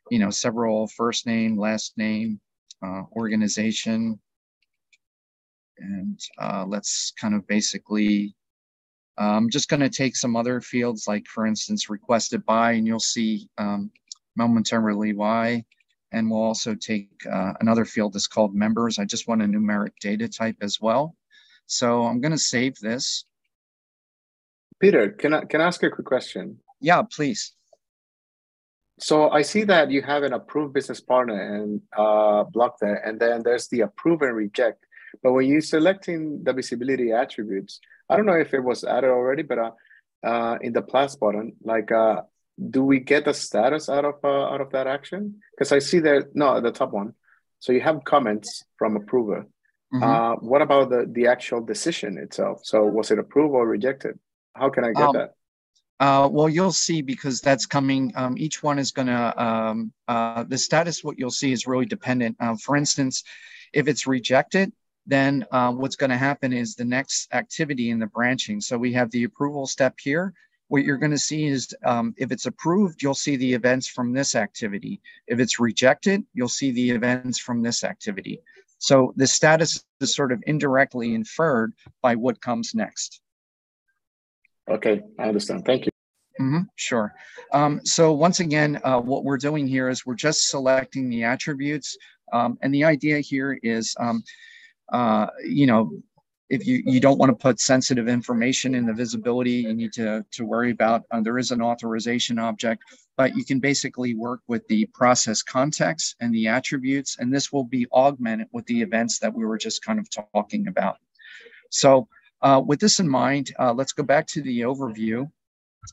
you 0.09 0.19
know, 0.19 0.29
several 0.29 0.87
first 0.87 1.25
name, 1.25 1.57
last 1.57 1.97
name, 1.97 2.39
uh, 2.81 3.03
organization. 3.13 4.19
And 5.79 6.19
uh, 6.39 6.65
let's 6.67 7.13
kind 7.19 7.35
of 7.35 7.45
basically, 7.47 8.35
I'm 9.17 9.49
just 9.49 9.69
gonna 9.69 9.89
take 9.89 10.15
some 10.15 10.35
other 10.35 10.61
fields 10.61 11.05
like 11.07 11.25
for 11.27 11.45
instance, 11.45 11.89
requested 11.89 12.45
by, 12.45 12.73
and 12.73 12.87
you'll 12.87 12.99
see 12.99 13.49
um, 13.57 13.91
momentarily 14.35 15.13
why. 15.13 15.65
And 16.11 16.31
we'll 16.31 16.41
also 16.41 16.73
take 16.73 17.09
uh, 17.29 17.53
another 17.59 17.83
field 17.83 18.13
that's 18.13 18.27
called 18.27 18.55
members. 18.55 18.97
I 18.97 19.05
just 19.05 19.27
want 19.27 19.41
a 19.41 19.45
numeric 19.45 19.91
data 19.99 20.29
type 20.29 20.55
as 20.61 20.79
well. 20.79 21.15
So 21.65 22.03
I'm 22.03 22.21
going 22.21 22.31
to 22.31 22.37
save 22.37 22.75
this. 22.79 23.25
Peter, 24.79 25.09
can 25.09 25.33
I, 25.33 25.43
can 25.43 25.59
I 25.59 25.65
ask 25.65 25.81
you 25.81 25.89
a 25.89 25.91
quick 25.91 26.07
question? 26.07 26.59
Yeah, 26.79 27.01
please. 27.01 27.51
So 28.99 29.29
I 29.29 29.41
see 29.41 29.63
that 29.65 29.91
you 29.91 30.01
have 30.01 30.23
an 30.23 30.33
approved 30.33 30.73
business 30.73 31.01
partner 31.01 31.55
and 31.55 31.81
uh, 31.95 32.45
block 32.45 32.77
there, 32.79 32.95
and 33.05 33.19
then 33.19 33.43
there's 33.43 33.67
the 33.67 33.81
approve 33.81 34.21
and 34.21 34.35
reject. 34.35 34.85
But 35.21 35.33
when 35.33 35.47
you're 35.47 35.61
selecting 35.61 36.43
the 36.43 36.53
visibility 36.53 37.11
attributes, 37.11 37.79
I 38.09 38.15
don't 38.15 38.25
know 38.25 38.33
if 38.33 38.53
it 38.53 38.63
was 38.63 38.83
added 38.83 39.09
already, 39.09 39.43
but 39.43 39.59
uh, 39.59 39.71
uh, 40.23 40.57
in 40.61 40.73
the 40.73 40.81
plus 40.81 41.15
button, 41.15 41.55
like, 41.63 41.91
uh, 41.91 42.21
do 42.69 42.83
we 42.83 42.99
get 42.99 43.25
the 43.25 43.33
status 43.33 43.89
out 43.89 44.05
of 44.05 44.15
uh, 44.23 44.45
out 44.53 44.61
of 44.61 44.71
that 44.71 44.87
action? 44.87 45.41
Because 45.51 45.71
I 45.71 45.79
see 45.79 45.99
there, 45.99 46.27
no, 46.33 46.59
the 46.59 46.71
top 46.71 46.91
one. 46.91 47.13
So 47.59 47.71
you 47.71 47.81
have 47.81 48.03
comments 48.03 48.63
from 48.77 48.95
approver. 48.95 49.47
Mm-hmm. 49.93 50.03
Uh, 50.03 50.35
what 50.35 50.61
about 50.61 50.89
the 50.89 51.07
the 51.09 51.27
actual 51.27 51.61
decision 51.61 52.17
itself? 52.17 52.61
So 52.63 52.83
was 52.83 53.11
it 53.11 53.19
approved 53.19 53.53
or 53.53 53.67
rejected? 53.67 54.19
How 54.53 54.69
can 54.69 54.83
I 54.83 54.91
get 54.91 55.03
um, 55.03 55.15
that? 55.15 55.33
Uh, 55.99 56.29
well, 56.31 56.49
you'll 56.49 56.71
see 56.71 57.01
because 57.01 57.41
that's 57.41 57.65
coming. 57.65 58.11
Um, 58.15 58.37
each 58.37 58.61
one 58.61 58.77
is 58.77 58.91
going 58.91 59.07
to 59.07 59.43
um, 59.43 59.91
uh, 60.07 60.43
the 60.43 60.57
status. 60.57 61.03
What 61.03 61.17
you'll 61.17 61.31
see 61.31 61.51
is 61.51 61.65
really 61.65 61.85
dependent. 61.85 62.37
Uh, 62.39 62.55
for 62.55 62.75
instance, 62.75 63.23
if 63.73 63.87
it's 63.87 64.05
rejected, 64.05 64.71
then 65.07 65.45
uh, 65.51 65.71
what's 65.71 65.95
going 65.95 66.09
to 66.09 66.17
happen 66.17 66.51
is 66.51 66.75
the 66.75 66.85
next 66.85 67.33
activity 67.33 67.89
in 67.89 67.99
the 67.99 68.07
branching. 68.07 68.59
So 68.59 68.77
we 68.77 68.91
have 68.93 69.09
the 69.11 69.23
approval 69.23 69.65
step 69.65 69.95
here. 69.99 70.33
What 70.67 70.83
you're 70.83 70.97
going 70.97 71.11
to 71.11 71.17
see 71.17 71.45
is 71.45 71.73
um, 71.85 72.13
if 72.17 72.29
it's 72.33 72.45
approved, 72.45 73.01
you'll 73.01 73.13
see 73.13 73.37
the 73.37 73.53
events 73.53 73.87
from 73.87 74.11
this 74.11 74.35
activity. 74.35 74.99
If 75.27 75.39
it's 75.39 75.61
rejected, 75.61 76.23
you'll 76.33 76.49
see 76.49 76.71
the 76.71 76.91
events 76.91 77.39
from 77.39 77.63
this 77.63 77.85
activity. 77.85 78.41
So 78.79 79.13
the 79.15 79.25
status 79.25 79.83
is 80.01 80.13
sort 80.13 80.33
of 80.33 80.43
indirectly 80.45 81.15
inferred 81.15 81.73
by 82.01 82.15
what 82.15 82.41
comes 82.41 82.75
next. 82.75 83.21
Okay, 84.69 85.01
I 85.17 85.29
understand. 85.29 85.63
Thank 85.65 85.85
you. 85.85 85.91
Mm-hmm, 86.39 86.63
sure. 86.75 87.15
Um, 87.53 87.79
so 87.85 88.11
once 88.11 88.41
again, 88.41 88.79
uh, 88.83 88.99
what 88.99 89.23
we're 89.23 89.37
doing 89.37 89.67
here 89.67 89.87
is 89.87 90.05
we're 90.05 90.15
just 90.15 90.49
selecting 90.49 91.09
the 91.09 91.23
attributes. 91.23 91.97
Um, 92.33 92.57
and 92.61 92.73
the 92.73 92.83
idea 92.83 93.21
here 93.21 93.57
is, 93.63 93.95
um, 93.99 94.21
uh, 94.89 95.27
you 95.43 95.67
know, 95.67 95.91
if 96.49 96.65
you, 96.65 96.81
you 96.85 97.01
don't 97.01 97.17
want 97.17 97.29
to 97.29 97.35
put 97.35 97.59
sensitive 97.59 98.07
information 98.07 98.73
in 98.73 98.85
the 98.85 98.93
visibility, 98.93 99.51
you 99.51 99.73
need 99.73 99.91
to, 99.93 100.25
to 100.31 100.45
worry 100.45 100.71
about, 100.71 101.03
uh, 101.11 101.19
there 101.19 101.37
is 101.37 101.51
an 101.51 101.61
authorization 101.61 102.39
object, 102.39 102.83
but 103.17 103.35
you 103.35 103.43
can 103.43 103.59
basically 103.59 104.15
work 104.15 104.39
with 104.47 104.65
the 104.67 104.85
process 104.93 105.43
context 105.43 106.15
and 106.21 106.33
the 106.33 106.47
attributes, 106.47 107.17
and 107.19 107.33
this 107.33 107.51
will 107.51 107.65
be 107.65 107.85
augmented 107.91 108.47
with 108.53 108.65
the 108.67 108.81
events 108.81 109.19
that 109.19 109.33
we 109.33 109.45
were 109.45 109.57
just 109.57 109.83
kind 109.83 109.99
of 109.99 110.07
talking 110.33 110.67
about. 110.67 110.97
So 111.69 112.07
uh, 112.41 112.61
with 112.65 112.79
this 112.79 112.99
in 112.99 113.09
mind, 113.09 113.53
uh, 113.59 113.73
let's 113.73 113.91
go 113.91 114.03
back 114.03 114.25
to 114.27 114.41
the 114.41 114.61
overview. 114.61 115.29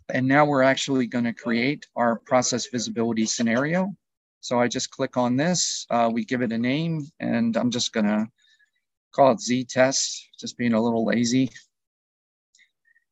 And 0.08 0.26
now 0.26 0.44
we're 0.44 0.62
actually 0.62 1.06
going 1.06 1.24
to 1.24 1.32
create 1.32 1.86
our 1.94 2.18
process 2.18 2.66
visibility 2.66 3.26
scenario. 3.26 3.94
So 4.40 4.60
I 4.60 4.68
just 4.68 4.90
click 4.90 5.16
on 5.16 5.36
this, 5.36 5.86
uh, 5.90 6.10
we 6.12 6.24
give 6.24 6.42
it 6.42 6.52
a 6.52 6.58
name, 6.58 7.06
and 7.20 7.56
I'm 7.56 7.70
just 7.70 7.92
going 7.92 8.06
to 8.06 8.28
call 9.14 9.33
it 9.33 9.40
Z 9.40 9.64
test, 9.64 10.28
just 10.38 10.59
being 10.59 10.75
a 10.75 10.83
little 10.83 11.04
lazy. 11.04 11.50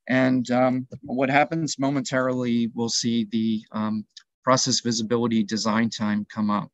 And 0.09 0.51
um, 0.51 0.87
what 1.03 1.31
happens 1.31 1.79
momentarily, 1.79 2.71
we'll 2.75 2.89
see 2.89 3.25
the 3.31 3.63
um, 3.73 4.05
process 4.43 4.81
visibility 4.81 5.45
design 5.45 5.91
time 5.91 6.27
come 6.29 6.51
up. 6.51 6.71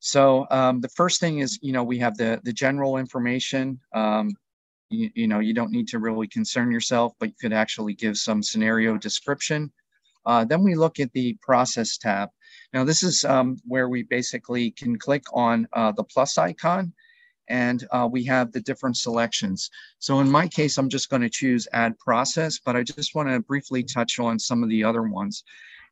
So 0.00 0.46
um, 0.50 0.80
the 0.80 0.88
first 0.88 1.20
thing 1.20 1.38
is, 1.38 1.58
you 1.62 1.72
know, 1.72 1.84
we 1.84 1.98
have 1.98 2.16
the, 2.16 2.40
the 2.42 2.52
general 2.52 2.96
information. 2.96 3.78
Um, 3.94 4.30
you, 4.88 5.10
you, 5.14 5.28
know, 5.28 5.38
you 5.38 5.54
don't 5.54 5.70
need 5.70 5.88
to 5.88 5.98
really 5.98 6.26
concern 6.26 6.72
yourself, 6.72 7.12
but 7.20 7.28
you 7.28 7.34
could 7.40 7.52
actually 7.52 7.94
give 7.94 8.16
some 8.16 8.42
scenario 8.42 8.96
description. 8.96 9.70
Uh, 10.26 10.44
then 10.44 10.64
we 10.64 10.74
look 10.74 10.98
at 10.98 11.12
the 11.12 11.36
process 11.42 11.96
tab. 11.96 12.30
Now 12.72 12.82
this 12.84 13.02
is 13.02 13.24
um, 13.24 13.56
where 13.66 13.88
we 13.88 14.02
basically 14.02 14.72
can 14.72 14.98
click 14.98 15.24
on 15.32 15.68
uh, 15.72 15.92
the 15.92 16.04
plus 16.04 16.38
icon 16.38 16.92
and 17.50 17.86
uh, 17.90 18.08
we 18.10 18.24
have 18.24 18.52
the 18.52 18.60
different 18.60 18.96
selections. 18.96 19.70
So 19.98 20.20
in 20.20 20.30
my 20.30 20.48
case, 20.48 20.78
I'm 20.78 20.88
just 20.88 21.10
going 21.10 21.22
to 21.22 21.28
choose 21.28 21.68
add 21.72 21.98
process, 21.98 22.58
but 22.58 22.76
I 22.76 22.82
just 22.82 23.14
want 23.14 23.28
to 23.28 23.40
briefly 23.40 23.82
touch 23.82 24.18
on 24.18 24.38
some 24.38 24.62
of 24.62 24.70
the 24.70 24.84
other 24.84 25.02
ones. 25.02 25.44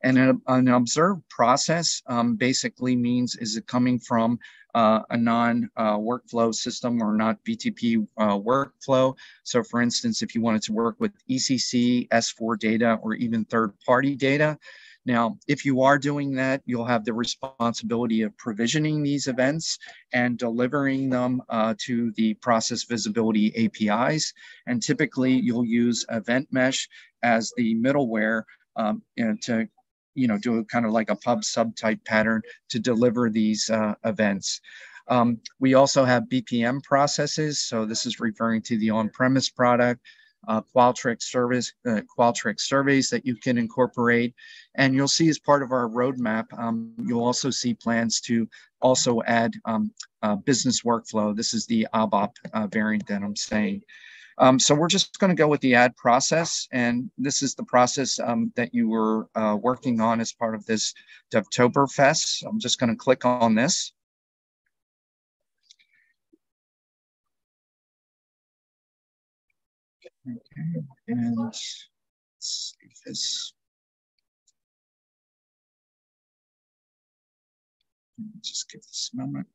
And 0.05 0.17
an, 0.17 0.41
an 0.47 0.69
observed 0.69 1.29
process 1.29 2.01
um, 2.07 2.37
basically 2.37 2.95
means 2.95 3.35
is 3.37 3.57
it 3.57 3.67
coming 3.67 3.99
from 3.99 4.39
uh, 4.75 5.03
a 5.11 5.17
non-workflow 5.17 6.51
uh, 6.51 6.53
system 6.53 7.03
or 7.03 7.15
not 7.15 7.43
BTP 7.45 8.07
uh, 8.17 8.39
workflow. 8.39 9.17
So 9.43 9.65
for 9.65 9.83
instance, 9.83 10.23
if 10.23 10.35
you 10.37 10.41
wanted 10.41 10.63
to 10.63 10.73
work 10.73 10.95
with 11.01 11.13
ECC, 11.29 12.07
S4 12.09 12.59
data, 12.59 12.99
or 13.03 13.15
even 13.15 13.45
third-party 13.47 14.15
data, 14.15 14.57
now, 15.05 15.39
if 15.47 15.65
you 15.65 15.83
are 15.83 15.99
doing 15.99 16.35
that, 16.35 16.63
you'll 16.67 16.85
have 16.85 17.05
the 17.05 17.15
responsibility 17.15 18.23
of 18.23 18.37
provisioning 18.37 19.03
these 19.03 19.27
events 19.27 19.79
and 20.13 20.39
delivering 20.39 21.09
them 21.09 21.43
uh, 21.49 21.75
to 21.87 22.13
the 22.13 22.35
process 22.35 22.85
visibility 22.85 23.53
APIs. 23.57 24.35
And 24.67 24.83
typically, 24.83 25.33
you'll 25.33 25.65
use 25.65 26.05
Event 26.11 26.49
Mesh 26.51 26.89
as 27.23 27.53
the 27.57 27.75
middleware 27.75 28.43
um, 28.77 29.03
to 29.17 29.69
you 30.15 30.27
know, 30.27 30.37
do 30.37 30.59
a 30.59 30.65
kind 30.65 30.85
of 30.85 30.93
like 30.93 31.11
a 31.11 31.17
pub 31.17 31.43
subtype 31.43 32.05
pattern 32.05 32.43
to 32.71 32.81
deliver 32.81 33.31
these 33.31 33.71
uh, 33.71 33.95
events. 34.05 34.61
Um, 35.07 35.41
we 35.61 35.75
also 35.75 36.05
have 36.05 36.25
BPM 36.25 36.83
processes. 36.83 37.61
So 37.61 37.87
this 37.87 38.05
is 38.05 38.21
referring 38.21 38.63
to 38.63 38.77
the 38.77 38.91
on-premise 38.91 39.49
product 39.49 40.01
uh, 40.49 40.63
Qualtrics 40.75 41.23
service, 41.25 41.73
uh, 41.87 42.01
Qualtrics 42.19 42.63
surveys 42.63 43.09
that 43.11 43.25
you 43.25 43.37
can 43.37 43.59
incorporate. 43.59 44.35
And 44.75 44.95
you'll 44.95 45.09
see 45.09 45.29
as 45.29 45.39
part 45.39 45.63
of 45.63 45.71
our 45.73 45.89
roadmap, 45.89 46.47
um, 46.59 46.93
you'll 46.99 47.25
also 47.25 47.51
see 47.51 47.75
plans 47.75 48.21
to 48.23 48.49
also 48.81 49.23
add 49.23 49.55
um, 49.65 49.93
uh, 50.23 50.37
business 50.37 50.83
workflow. 50.83 51.37
This 51.37 51.55
is 51.55 51.67
the 51.67 51.87
ABAP 51.95 52.31
uh, 52.53 52.67
variant 52.67 53.07
that 53.07 53.23
I'm 53.23 53.37
saying. 53.37 53.83
Um, 54.39 54.59
so 54.61 54.75
we're 54.75 54.89
just 54.89 55.19
going 55.19 55.31
to 55.31 55.41
go 55.41 55.49
with 55.49 55.61
the 55.61 55.75
add 55.75 55.97
process, 55.97 56.69
and 56.71 57.11
this 57.19 57.43
is 57.43 57.57
the 57.57 57.65
process 57.65 58.21
um, 58.21 58.53
that 58.55 58.73
you 58.73 58.89
were 58.89 59.29
uh, 59.35 59.57
working 59.61 60.01
on 60.01 60.21
as 60.21 60.33
part 60.33 60.55
of 60.55 60.65
this 60.65 60.95
DevToberfest. 61.33 62.45
I'm 62.47 62.61
just 62.61 62.79
going 62.79 62.91
to 62.91 62.97
click 62.97 63.25
on 63.25 63.57
this. 63.57 63.93
Okay, 70.29 70.85
and 71.09 71.37
let's 71.39 71.89
see 72.39 72.77
this. 73.07 73.55
Just 78.43 78.71
give 78.71 78.83
this 78.83 79.11
a 79.15 79.17
moment. 79.17 79.47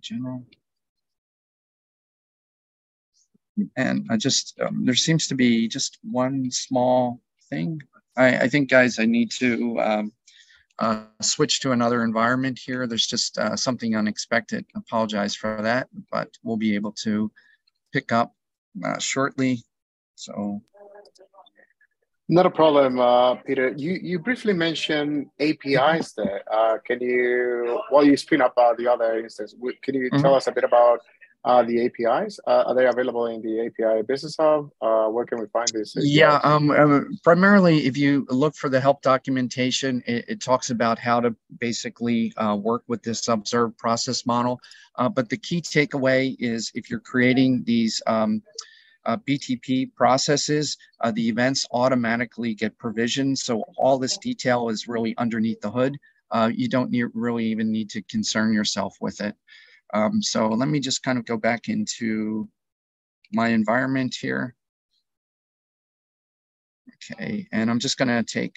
general. 0.00 0.44
And 3.76 4.06
I 4.10 4.16
just, 4.16 4.58
um, 4.60 4.84
there 4.84 4.94
seems 4.94 5.28
to 5.28 5.34
be 5.34 5.68
just 5.68 5.98
one 6.02 6.50
small 6.50 7.20
thing. 7.48 7.80
I, 8.16 8.36
I 8.38 8.48
think, 8.48 8.68
guys, 8.70 8.98
I 8.98 9.06
need 9.06 9.30
to 9.38 9.80
um, 9.80 10.12
uh, 10.78 11.04
switch 11.22 11.60
to 11.60 11.72
another 11.72 12.02
environment 12.04 12.58
here. 12.58 12.86
There's 12.86 13.06
just 13.06 13.38
uh, 13.38 13.56
something 13.56 13.96
unexpected. 13.96 14.66
Apologize 14.74 15.34
for 15.34 15.60
that, 15.62 15.88
but 16.10 16.28
we'll 16.42 16.56
be 16.56 16.74
able 16.74 16.92
to 17.04 17.30
pick 17.92 18.12
up 18.12 18.34
uh, 18.84 18.98
shortly. 18.98 19.62
So 20.16 20.62
not 22.28 22.46
a 22.46 22.50
problem, 22.50 22.98
uh, 22.98 23.34
Peter. 23.34 23.74
You 23.76 23.98
you 24.02 24.18
briefly 24.18 24.54
mentioned 24.54 25.26
APIs 25.40 26.12
there. 26.12 26.42
Uh, 26.50 26.78
can 26.78 26.98
you, 27.00 27.80
while 27.90 28.02
you 28.02 28.16
spin 28.16 28.40
up 28.40 28.54
uh, 28.56 28.72
the 28.78 28.88
other 28.90 29.18
instance, 29.18 29.54
can 29.82 29.94
you 29.94 30.08
mm-hmm. 30.10 30.22
tell 30.22 30.34
us 30.34 30.46
a 30.46 30.52
bit 30.52 30.64
about 30.64 31.00
uh, 31.44 31.62
the 31.62 31.86
APIs? 31.86 32.38
Uh, 32.46 32.64
are 32.66 32.74
they 32.74 32.86
available 32.86 33.26
in 33.26 33.42
the 33.42 33.66
API 33.66 34.02
Business 34.02 34.36
Hub? 34.38 34.70
Uh, 34.80 35.08
where 35.08 35.26
can 35.26 35.40
we 35.40 35.46
find 35.48 35.68
this? 35.68 35.94
Yeah, 35.96 36.40
um, 36.42 36.70
um, 36.70 37.18
primarily 37.22 37.86
if 37.86 37.96
you 37.96 38.26
look 38.30 38.56
for 38.56 38.68
the 38.68 38.80
help 38.80 39.02
documentation, 39.02 40.02
it, 40.06 40.24
it 40.28 40.40
talks 40.40 40.70
about 40.70 40.98
how 40.98 41.20
to 41.20 41.34
basically 41.58 42.32
work 42.56 42.82
with 42.86 43.02
this 43.02 43.28
observed 43.28 43.76
process 43.78 44.26
model. 44.26 44.60
but 45.14 45.28
the 45.28 45.36
key 45.36 45.60
takeaway 45.60 46.36
is 46.38 46.70
if 46.74 46.90
you're 46.90 47.00
creating 47.00 47.62
these 47.64 48.00
um, 48.06 48.42
uh, 49.06 49.16
BTP 49.16 49.94
processes, 49.94 50.76
uh, 51.00 51.10
the 51.10 51.28
events 51.28 51.66
automatically 51.72 52.54
get 52.54 52.76
provisioned. 52.78 53.38
So 53.38 53.64
all 53.76 53.98
this 53.98 54.16
detail 54.18 54.68
is 54.68 54.88
really 54.88 55.16
underneath 55.18 55.60
the 55.60 55.70
hood. 55.70 55.98
Uh, 56.30 56.50
you 56.54 56.68
don't 56.68 56.90
need, 56.90 57.06
really 57.14 57.44
even 57.46 57.70
need 57.70 57.90
to 57.90 58.02
concern 58.02 58.52
yourself 58.52 58.96
with 59.00 59.20
it. 59.20 59.36
Um, 59.94 60.20
so 60.20 60.48
let 60.48 60.68
me 60.68 60.80
just 60.80 61.02
kind 61.04 61.18
of 61.18 61.24
go 61.24 61.36
back 61.36 61.68
into 61.68 62.48
my 63.32 63.48
environment 63.48 64.14
here. 64.20 64.54
Okay, 67.12 67.46
and 67.52 67.70
I'm 67.70 67.78
just 67.78 67.96
gonna 67.96 68.22
take, 68.22 68.56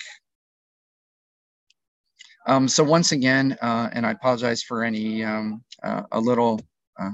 um, 2.48 2.68
so 2.68 2.84
once 2.84 3.12
again, 3.12 3.58
uh, 3.62 3.90
and 3.94 4.06
I 4.06 4.12
apologize 4.12 4.64
for 4.64 4.84
any, 4.84 5.24
um, 5.24 5.64
uh, 5.84 6.04
a 6.12 6.20
little 6.20 6.60
uh, 7.00 7.12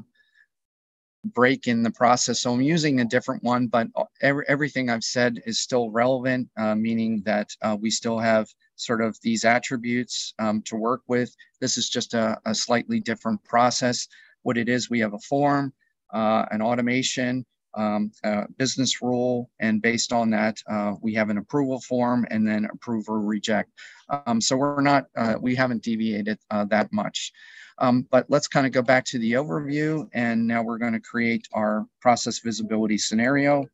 break 1.25 1.67
in 1.67 1.83
the 1.83 1.91
process. 1.91 2.41
So 2.41 2.53
I'm 2.53 2.61
using 2.61 3.01
a 3.01 3.05
different 3.05 3.43
one, 3.43 3.67
but 3.67 3.87
every, 4.21 4.45
everything 4.47 4.89
I've 4.89 5.03
said 5.03 5.41
is 5.45 5.61
still 5.61 5.89
relevant, 5.89 6.49
uh, 6.57 6.75
meaning 6.75 7.21
that 7.25 7.49
uh, 7.61 7.77
we 7.79 7.89
still 7.89 8.19
have 8.19 8.47
sort 8.75 9.01
of 9.01 9.17
these 9.21 9.45
attributes 9.45 10.33
um, 10.39 10.61
to 10.63 10.75
work 10.75 11.01
with. 11.07 11.35
This 11.61 11.77
is 11.77 11.89
just 11.89 12.13
a, 12.13 12.37
a, 12.45 12.55
slightly 12.55 12.99
different 12.99 13.43
process. 13.43 14.07
What 14.41 14.57
it 14.57 14.67
is, 14.69 14.89
we 14.89 14.99
have 14.99 15.13
a 15.13 15.19
form, 15.19 15.73
uh, 16.13 16.45
an 16.51 16.61
automation, 16.61 17.45
um, 17.75 18.11
business 18.57 19.01
rule, 19.01 19.49
and 19.59 19.81
based 19.81 20.13
on 20.13 20.29
that, 20.31 20.57
uh, 20.69 20.93
we 21.01 21.13
have 21.15 21.29
an 21.29 21.37
approval 21.37 21.81
form 21.81 22.25
and 22.29 22.47
then 22.47 22.67
approve 22.71 23.09
or 23.09 23.19
reject. 23.19 23.71
Um, 24.09 24.39
so 24.39 24.55
we're 24.55 24.81
not, 24.81 25.05
uh, 25.15 25.35
we 25.39 25.55
haven't 25.55 25.83
deviated 25.83 26.37
uh, 26.51 26.65
that 26.65 26.91
much. 26.91 27.31
Um, 27.79 28.07
but 28.11 28.25
let's 28.29 28.47
kind 28.47 28.67
of 28.67 28.71
go 28.71 28.83
back 28.83 29.05
to 29.05 29.19
the 29.19 29.33
overview 29.33 30.07
and 30.13 30.45
now 30.47 30.61
we're 30.61 30.77
going 30.77 30.93
to 30.93 30.99
create 30.99 31.47
our 31.53 31.85
process 32.01 32.39
visibility 32.39 32.97
scenario. 32.97 33.65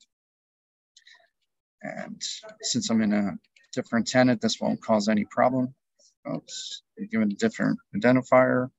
And 1.81 2.21
since 2.61 2.89
I'm 2.89 3.01
in 3.01 3.13
a 3.13 3.37
different 3.73 4.07
tenant, 4.07 4.41
this 4.41 4.59
won't 4.59 4.81
cause 4.81 5.07
any 5.09 5.25
problem. 5.25 5.73
Oops, 6.31 6.83
given 7.11 7.31
a 7.31 7.35
different 7.35 7.79
identifier. 7.95 8.69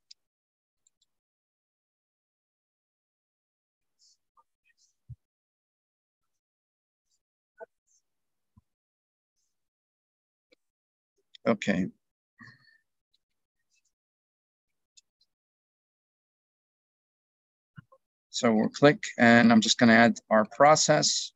Okay, 11.46 11.87
So 18.31 18.55
we'll 18.55 18.68
click 18.68 19.03
and 19.18 19.53
I'm 19.53 19.61
just 19.61 19.79
going 19.79 19.88
to 19.88 19.94
add 19.94 20.14
our 20.31 20.46
process. 20.57 21.33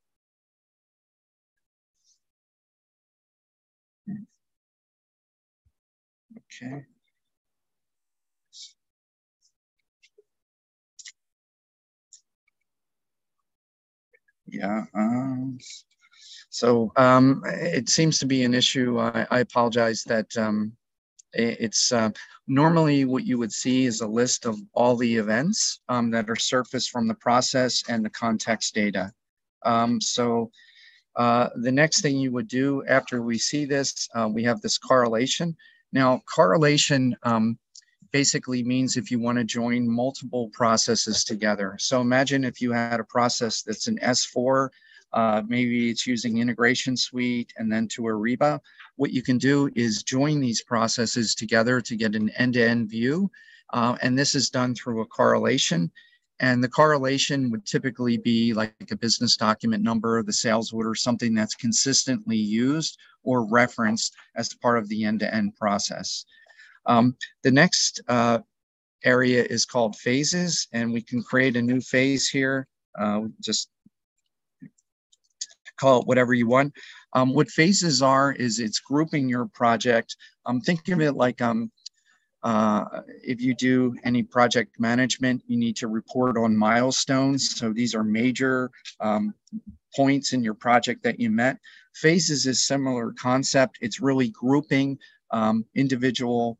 Okay. 6.62 6.84
Yeah. 14.46 14.84
Um, 14.94 15.58
so 16.50 16.92
um, 16.96 17.42
it 17.46 17.88
seems 17.88 18.18
to 18.20 18.26
be 18.26 18.44
an 18.44 18.54
issue. 18.54 18.98
I, 19.00 19.26
I 19.30 19.40
apologize 19.40 20.04
that 20.04 20.36
um, 20.36 20.72
it's 21.32 21.90
uh, 21.90 22.10
normally 22.46 23.04
what 23.04 23.24
you 23.24 23.38
would 23.38 23.52
see 23.52 23.86
is 23.86 24.00
a 24.00 24.06
list 24.06 24.46
of 24.46 24.56
all 24.72 24.96
the 24.96 25.16
events 25.16 25.80
um, 25.88 26.10
that 26.12 26.30
are 26.30 26.36
surfaced 26.36 26.90
from 26.90 27.08
the 27.08 27.14
process 27.14 27.82
and 27.88 28.04
the 28.04 28.10
context 28.10 28.74
data. 28.74 29.12
Um, 29.64 30.00
so 30.00 30.50
uh, 31.16 31.48
the 31.56 31.72
next 31.72 32.02
thing 32.02 32.18
you 32.18 32.30
would 32.32 32.48
do 32.48 32.84
after 32.86 33.22
we 33.22 33.38
see 33.38 33.64
this, 33.64 34.08
uh, 34.14 34.28
we 34.32 34.44
have 34.44 34.60
this 34.60 34.78
correlation. 34.78 35.56
Now, 35.94 36.22
correlation 36.26 37.16
um, 37.22 37.58
basically 38.12 38.62
means 38.62 38.98
if 38.98 39.10
you 39.10 39.18
want 39.18 39.38
to 39.38 39.44
join 39.44 39.88
multiple 39.88 40.50
processes 40.52 41.24
together. 41.24 41.76
So 41.80 42.02
imagine 42.02 42.44
if 42.44 42.60
you 42.60 42.72
had 42.72 43.00
a 43.00 43.04
process 43.04 43.62
that's 43.62 43.88
an 43.88 43.98
S4 44.02 44.68
uh, 45.14 45.42
maybe 45.46 45.90
it's 45.90 46.08
using 46.08 46.38
integration 46.38 46.96
suite 46.96 47.52
and 47.56 47.72
then 47.72 47.86
to 47.86 48.02
Ariba. 48.02 48.58
What 48.96 49.12
you 49.12 49.22
can 49.22 49.38
do 49.38 49.70
is 49.76 50.02
join 50.02 50.40
these 50.40 50.62
processes 50.62 51.36
together 51.36 51.80
to 51.80 51.96
get 51.96 52.16
an 52.16 52.30
end-to-end 52.30 52.90
view. 52.90 53.30
Uh, 53.72 53.96
and 54.02 54.18
this 54.18 54.34
is 54.34 54.50
done 54.50 54.74
through 54.74 55.02
a 55.02 55.06
correlation. 55.06 55.90
And 56.40 56.62
the 56.62 56.68
correlation 56.68 57.50
would 57.50 57.64
typically 57.64 58.16
be 58.16 58.52
like 58.52 58.74
a 58.90 58.96
business 58.96 59.36
document 59.36 59.82
number, 59.82 60.22
the 60.22 60.32
sales 60.32 60.72
order, 60.72 60.94
something 60.94 61.32
that's 61.34 61.54
consistently 61.54 62.36
used 62.36 62.98
or 63.22 63.48
referenced 63.48 64.14
as 64.36 64.52
part 64.54 64.78
of 64.78 64.88
the 64.88 65.04
end-to-end 65.04 65.54
process. 65.56 66.24
Um, 66.86 67.16
the 67.42 67.50
next 67.50 68.02
uh, 68.08 68.40
area 69.04 69.44
is 69.44 69.64
called 69.64 69.96
phases, 69.96 70.66
and 70.72 70.92
we 70.92 71.02
can 71.02 71.22
create 71.22 71.56
a 71.56 71.62
new 71.62 71.80
phase 71.80 72.28
here. 72.28 72.66
Uh, 72.98 73.22
just 73.40 73.68
call 75.78 76.00
it 76.00 76.06
whatever 76.06 76.34
you 76.34 76.46
want. 76.46 76.72
Um, 77.14 77.32
what 77.32 77.48
phases 77.48 78.02
are 78.02 78.32
is 78.32 78.58
it's 78.58 78.80
grouping 78.80 79.28
your 79.28 79.46
project. 79.46 80.16
Um, 80.46 80.60
think 80.60 80.88
of 80.88 81.00
it 81.00 81.12
like 81.12 81.40
um, 81.40 81.70
uh, 82.44 83.00
if 83.22 83.40
you 83.40 83.54
do 83.54 83.96
any 84.04 84.22
project 84.22 84.78
management, 84.78 85.42
you 85.46 85.56
need 85.56 85.76
to 85.76 85.88
report 85.88 86.36
on 86.36 86.56
milestones. 86.56 87.56
So 87.56 87.72
these 87.72 87.94
are 87.94 88.04
major 88.04 88.70
um, 89.00 89.34
points 89.96 90.34
in 90.34 90.44
your 90.44 90.54
project 90.54 91.02
that 91.04 91.18
you 91.18 91.30
met. 91.30 91.58
Phases 91.94 92.46
is 92.46 92.66
similar 92.66 93.12
concept. 93.12 93.78
It's 93.80 94.00
really 94.00 94.28
grouping 94.28 94.98
um, 95.30 95.64
individual 95.74 96.58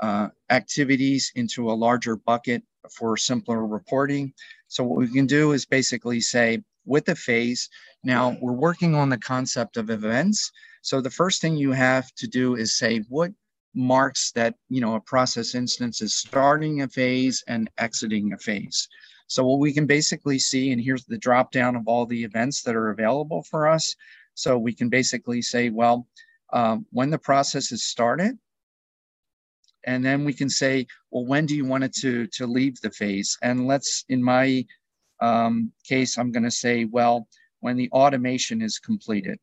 uh, 0.00 0.28
activities 0.48 1.30
into 1.34 1.70
a 1.70 1.74
larger 1.74 2.16
bucket 2.16 2.62
for 2.96 3.18
simpler 3.18 3.66
reporting. 3.66 4.32
So 4.68 4.84
what 4.84 4.98
we 4.98 5.12
can 5.12 5.26
do 5.26 5.52
is 5.52 5.66
basically 5.66 6.22
say, 6.22 6.62
with 6.86 7.08
a 7.10 7.14
phase. 7.14 7.68
Now 8.02 8.38
we're 8.40 8.52
working 8.52 8.94
on 8.94 9.10
the 9.10 9.18
concept 9.18 9.76
of 9.76 9.90
events. 9.90 10.50
So 10.80 11.02
the 11.02 11.10
first 11.10 11.42
thing 11.42 11.56
you 11.56 11.72
have 11.72 12.10
to 12.14 12.26
do 12.26 12.56
is 12.56 12.78
say 12.78 13.00
what 13.10 13.32
marks 13.74 14.32
that 14.32 14.54
you 14.68 14.80
know 14.80 14.94
a 14.94 15.00
process 15.00 15.54
instance 15.54 16.02
is 16.02 16.16
starting 16.16 16.82
a 16.82 16.88
phase 16.88 17.42
and 17.46 17.70
exiting 17.78 18.32
a 18.32 18.38
phase. 18.38 18.88
So 19.26 19.46
what 19.46 19.60
we 19.60 19.72
can 19.72 19.86
basically 19.86 20.40
see, 20.40 20.72
and 20.72 20.82
here's 20.82 21.04
the 21.04 21.16
drop 21.16 21.52
down 21.52 21.76
of 21.76 21.86
all 21.86 22.04
the 22.04 22.24
events 22.24 22.62
that 22.62 22.74
are 22.74 22.90
available 22.90 23.44
for 23.44 23.68
us. 23.68 23.94
So 24.34 24.58
we 24.58 24.74
can 24.74 24.88
basically 24.88 25.40
say, 25.40 25.70
well, 25.70 26.08
um, 26.52 26.86
when 26.90 27.10
the 27.10 27.18
process 27.18 27.70
is 27.70 27.84
started, 27.84 28.36
and 29.84 30.04
then 30.04 30.24
we 30.24 30.32
can 30.32 30.50
say, 30.50 30.86
well, 31.10 31.24
when 31.24 31.46
do 31.46 31.54
you 31.54 31.64
want 31.64 31.84
it 31.84 31.94
to, 32.00 32.26
to 32.26 32.46
leave 32.46 32.80
the 32.80 32.90
phase? 32.90 33.38
And 33.42 33.66
let's, 33.66 34.04
in 34.08 34.22
my 34.22 34.66
um, 35.20 35.72
case, 35.84 36.18
I'm 36.18 36.32
gonna 36.32 36.50
say, 36.50 36.84
well, 36.84 37.28
when 37.60 37.76
the 37.76 37.90
automation 37.90 38.62
is 38.62 38.78
completed. 38.78 39.38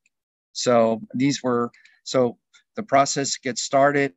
So 0.51 1.01
these 1.13 1.41
were, 1.41 1.71
so 2.03 2.37
the 2.77 2.83
process 2.83 3.35
gets 3.35 3.63
started 3.63 4.13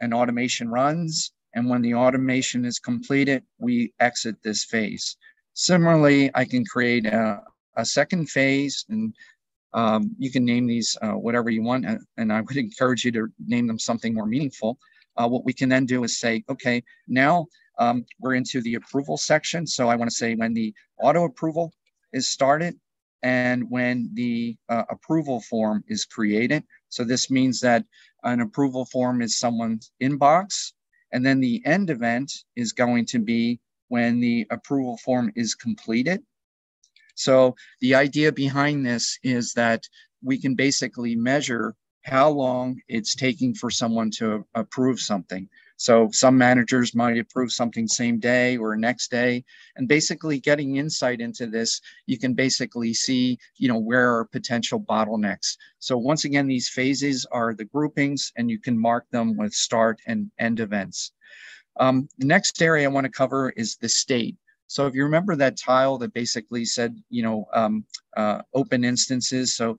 and 0.00 0.14
automation 0.14 0.68
runs. 0.68 1.32
And 1.56 1.68
when 1.68 1.82
the 1.82 1.94
automation 1.94 2.64
is 2.64 2.78
completed, 2.78 3.42
we 3.58 3.92
exit 3.98 4.36
this 4.44 4.64
phase. 4.64 5.16
Similarly, 5.54 6.30
I 6.34 6.44
can 6.44 6.64
create 6.64 7.06
a, 7.06 7.40
a 7.76 7.84
second 7.84 8.28
phase 8.28 8.84
and 8.88 9.14
um, 9.72 10.14
you 10.18 10.30
can 10.30 10.44
name 10.44 10.66
these 10.66 10.96
uh, 11.02 11.12
whatever 11.12 11.50
you 11.50 11.62
want, 11.62 11.84
and, 12.16 12.32
I 12.32 12.40
would 12.40 12.56
encourage 12.68 13.04
you 13.04 13.10
to 13.12 13.26
name 13.44 13.66
them 13.66 13.78
something 13.78 14.14
more 14.14 14.26
meaningful. 14.26 14.78
Uh, 15.16 15.28
what 15.28 15.44
we 15.44 15.52
can 15.52 15.68
then 15.68 15.84
do 15.84 16.04
is 16.04 16.18
say, 16.18 16.44
okay, 16.48 16.82
now 17.08 17.46
um, 17.78 18.04
we're 18.20 18.34
into 18.34 18.60
the 18.62 18.74
approval 18.74 19.16
section. 19.16 19.66
So 19.66 19.88
I 19.88 19.96
want 19.96 20.10
to 20.10 20.16
say 20.16 20.36
when 20.36 20.54
the 20.54 20.72
auto 21.00 21.24
approval 21.24 21.72
is 22.12 22.28
started 22.28 22.78
and 23.24 23.68
when 23.68 24.08
the 24.14 24.56
uh, 24.68 24.84
approval 24.88 25.40
form 25.40 25.82
is 25.88 26.04
created. 26.04 26.62
So 26.90 27.02
this 27.02 27.28
means 27.30 27.58
that 27.60 27.84
an 28.22 28.40
approval 28.40 28.84
form 28.86 29.20
is 29.20 29.36
someone's 29.36 29.90
inbox, 30.00 30.72
and 31.10 31.26
then 31.26 31.40
the 31.40 31.60
end 31.66 31.90
event 31.90 32.30
is 32.54 32.72
going 32.72 33.06
to 33.06 33.18
be 33.18 33.58
when 33.88 34.20
the 34.20 34.46
approval 34.50 34.96
form 34.98 35.32
is 35.34 35.56
completed 35.56 36.22
so 37.14 37.54
the 37.80 37.94
idea 37.94 38.32
behind 38.32 38.84
this 38.84 39.18
is 39.22 39.52
that 39.54 39.84
we 40.22 40.40
can 40.40 40.54
basically 40.54 41.14
measure 41.14 41.74
how 42.02 42.30
long 42.30 42.80
it's 42.88 43.14
taking 43.14 43.54
for 43.54 43.70
someone 43.70 44.10
to 44.18 44.44
approve 44.54 45.00
something. 45.00 45.48
So 45.76 46.08
some 46.12 46.38
managers 46.38 46.94
might 46.94 47.18
approve 47.18 47.52
something 47.52 47.88
same 47.88 48.18
day 48.18 48.56
or 48.56 48.76
next 48.76 49.10
day. 49.10 49.44
And 49.76 49.88
basically 49.88 50.38
getting 50.38 50.76
insight 50.76 51.20
into 51.20 51.46
this, 51.46 51.80
you 52.06 52.18
can 52.18 52.34
basically 52.34 52.94
see, 52.94 53.38
you 53.56 53.68
know, 53.68 53.78
where 53.78 54.16
are 54.16 54.24
potential 54.24 54.80
bottlenecks. 54.80 55.56
So 55.80 55.98
once 55.98 56.24
again, 56.24 56.46
these 56.46 56.68
phases 56.68 57.26
are 57.32 57.54
the 57.54 57.64
groupings 57.64 58.32
and 58.36 58.50
you 58.50 58.60
can 58.60 58.78
mark 58.78 59.04
them 59.10 59.36
with 59.36 59.52
start 59.52 60.00
and 60.06 60.30
end 60.38 60.60
events. 60.60 61.12
Um, 61.78 62.08
the 62.18 62.26
next 62.26 62.62
area 62.62 62.88
I 62.88 62.92
want 62.92 63.04
to 63.04 63.10
cover 63.10 63.50
is 63.50 63.76
the 63.76 63.88
state. 63.88 64.36
So 64.66 64.86
if 64.86 64.94
you 64.94 65.02
remember 65.04 65.36
that 65.36 65.58
tile 65.58 65.98
that 65.98 66.14
basically 66.14 66.64
said, 66.64 66.96
you 67.10 67.22
know, 67.22 67.46
um, 67.52 67.84
uh, 68.16 68.42
open 68.54 68.84
instances. 68.84 69.56
So 69.56 69.76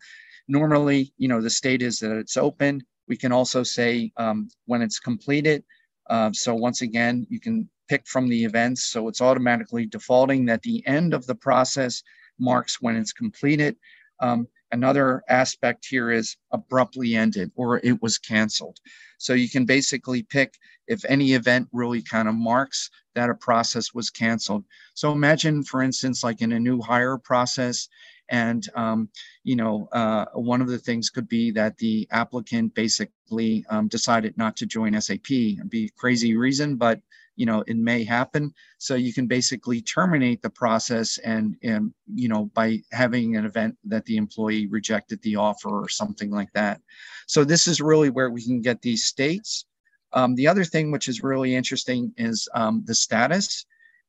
normally, 0.47 1.13
you 1.17 1.27
know, 1.27 1.41
the 1.41 1.49
state 1.49 1.81
is 1.81 1.99
that 1.99 2.17
it's 2.17 2.37
open. 2.37 2.83
We 3.07 3.17
can 3.17 3.31
also 3.31 3.63
say 3.63 4.11
um, 4.17 4.49
when 4.65 4.81
it's 4.81 4.99
completed. 4.99 5.63
Uh, 6.09 6.31
so 6.33 6.53
once 6.53 6.81
again, 6.81 7.25
you 7.29 7.39
can 7.39 7.69
pick 7.87 8.07
from 8.07 8.27
the 8.29 8.43
events. 8.43 8.83
So 8.85 9.07
it's 9.07 9.21
automatically 9.21 9.85
defaulting 9.85 10.45
that 10.45 10.61
the 10.61 10.85
end 10.87 11.13
of 11.13 11.25
the 11.25 11.35
process 11.35 12.03
marks 12.39 12.81
when 12.81 12.95
it's 12.95 13.13
completed. 13.13 13.75
Um, 14.19 14.47
another 14.71 15.23
aspect 15.29 15.85
here 15.87 16.11
is 16.11 16.37
abruptly 16.51 17.15
ended 17.15 17.51
or 17.55 17.79
it 17.83 18.01
was 18.01 18.17
canceled. 18.17 18.79
So 19.17 19.33
you 19.33 19.49
can 19.49 19.65
basically 19.65 20.23
pick 20.23 20.55
if 20.87 21.03
any 21.05 21.33
event 21.33 21.67
really 21.71 22.01
kind 22.01 22.27
of 22.27 22.35
marks 22.35 22.89
that 23.15 23.29
a 23.29 23.35
process 23.35 23.93
was 23.93 24.09
canceled. 24.09 24.63
So 24.93 25.11
imagine, 25.11 25.63
for 25.63 25.81
instance, 25.81 26.23
like 26.23 26.41
in 26.41 26.51
a 26.51 26.59
new 26.59 26.81
hire 26.81 27.17
process, 27.17 27.87
and 28.29 28.67
um, 28.75 29.09
you 29.43 29.55
know, 29.55 29.87
uh, 29.91 30.25
one 30.33 30.61
of 30.61 30.67
the 30.67 30.77
things 30.77 31.09
could 31.09 31.27
be 31.27 31.51
that 31.51 31.77
the 31.77 32.07
applicant 32.11 32.73
basically 32.73 33.65
um, 33.69 33.87
decided 33.87 34.37
not 34.37 34.55
to 34.57 34.65
join 34.65 34.99
SAP. 34.99 35.31
It'd 35.31 35.69
be 35.69 35.85
a 35.85 35.99
crazy 35.99 36.35
reason, 36.35 36.75
but 36.75 37.01
you 37.35 37.45
know, 37.45 37.63
it 37.67 37.77
may 37.77 38.03
happen. 38.03 38.53
So 38.77 38.95
you 38.95 39.13
can 39.13 39.27
basically 39.27 39.81
terminate 39.81 40.41
the 40.41 40.49
process 40.49 41.17
and, 41.19 41.55
and 41.63 41.93
you 42.13 42.29
know, 42.29 42.45
by 42.53 42.81
having 42.91 43.35
an 43.35 43.45
event 43.45 43.77
that 43.85 44.05
the 44.05 44.17
employee 44.17 44.67
rejected 44.67 45.21
the 45.21 45.35
offer 45.35 45.69
or 45.69 45.89
something 45.89 46.31
like 46.31 46.51
that. 46.53 46.81
So 47.27 47.43
this 47.43 47.67
is 47.67 47.81
really 47.81 48.09
where 48.09 48.29
we 48.29 48.43
can 48.43 48.61
get 48.61 48.81
these 48.81 49.03
states. 49.03 49.65
Um, 50.13 50.35
the 50.35 50.47
other 50.47 50.63
thing 50.63 50.91
which 50.91 51.09
is 51.09 51.23
really 51.23 51.55
interesting 51.55 52.13
is 52.17 52.47
um, 52.55 52.83
the 52.85 52.95
status. 52.95 53.65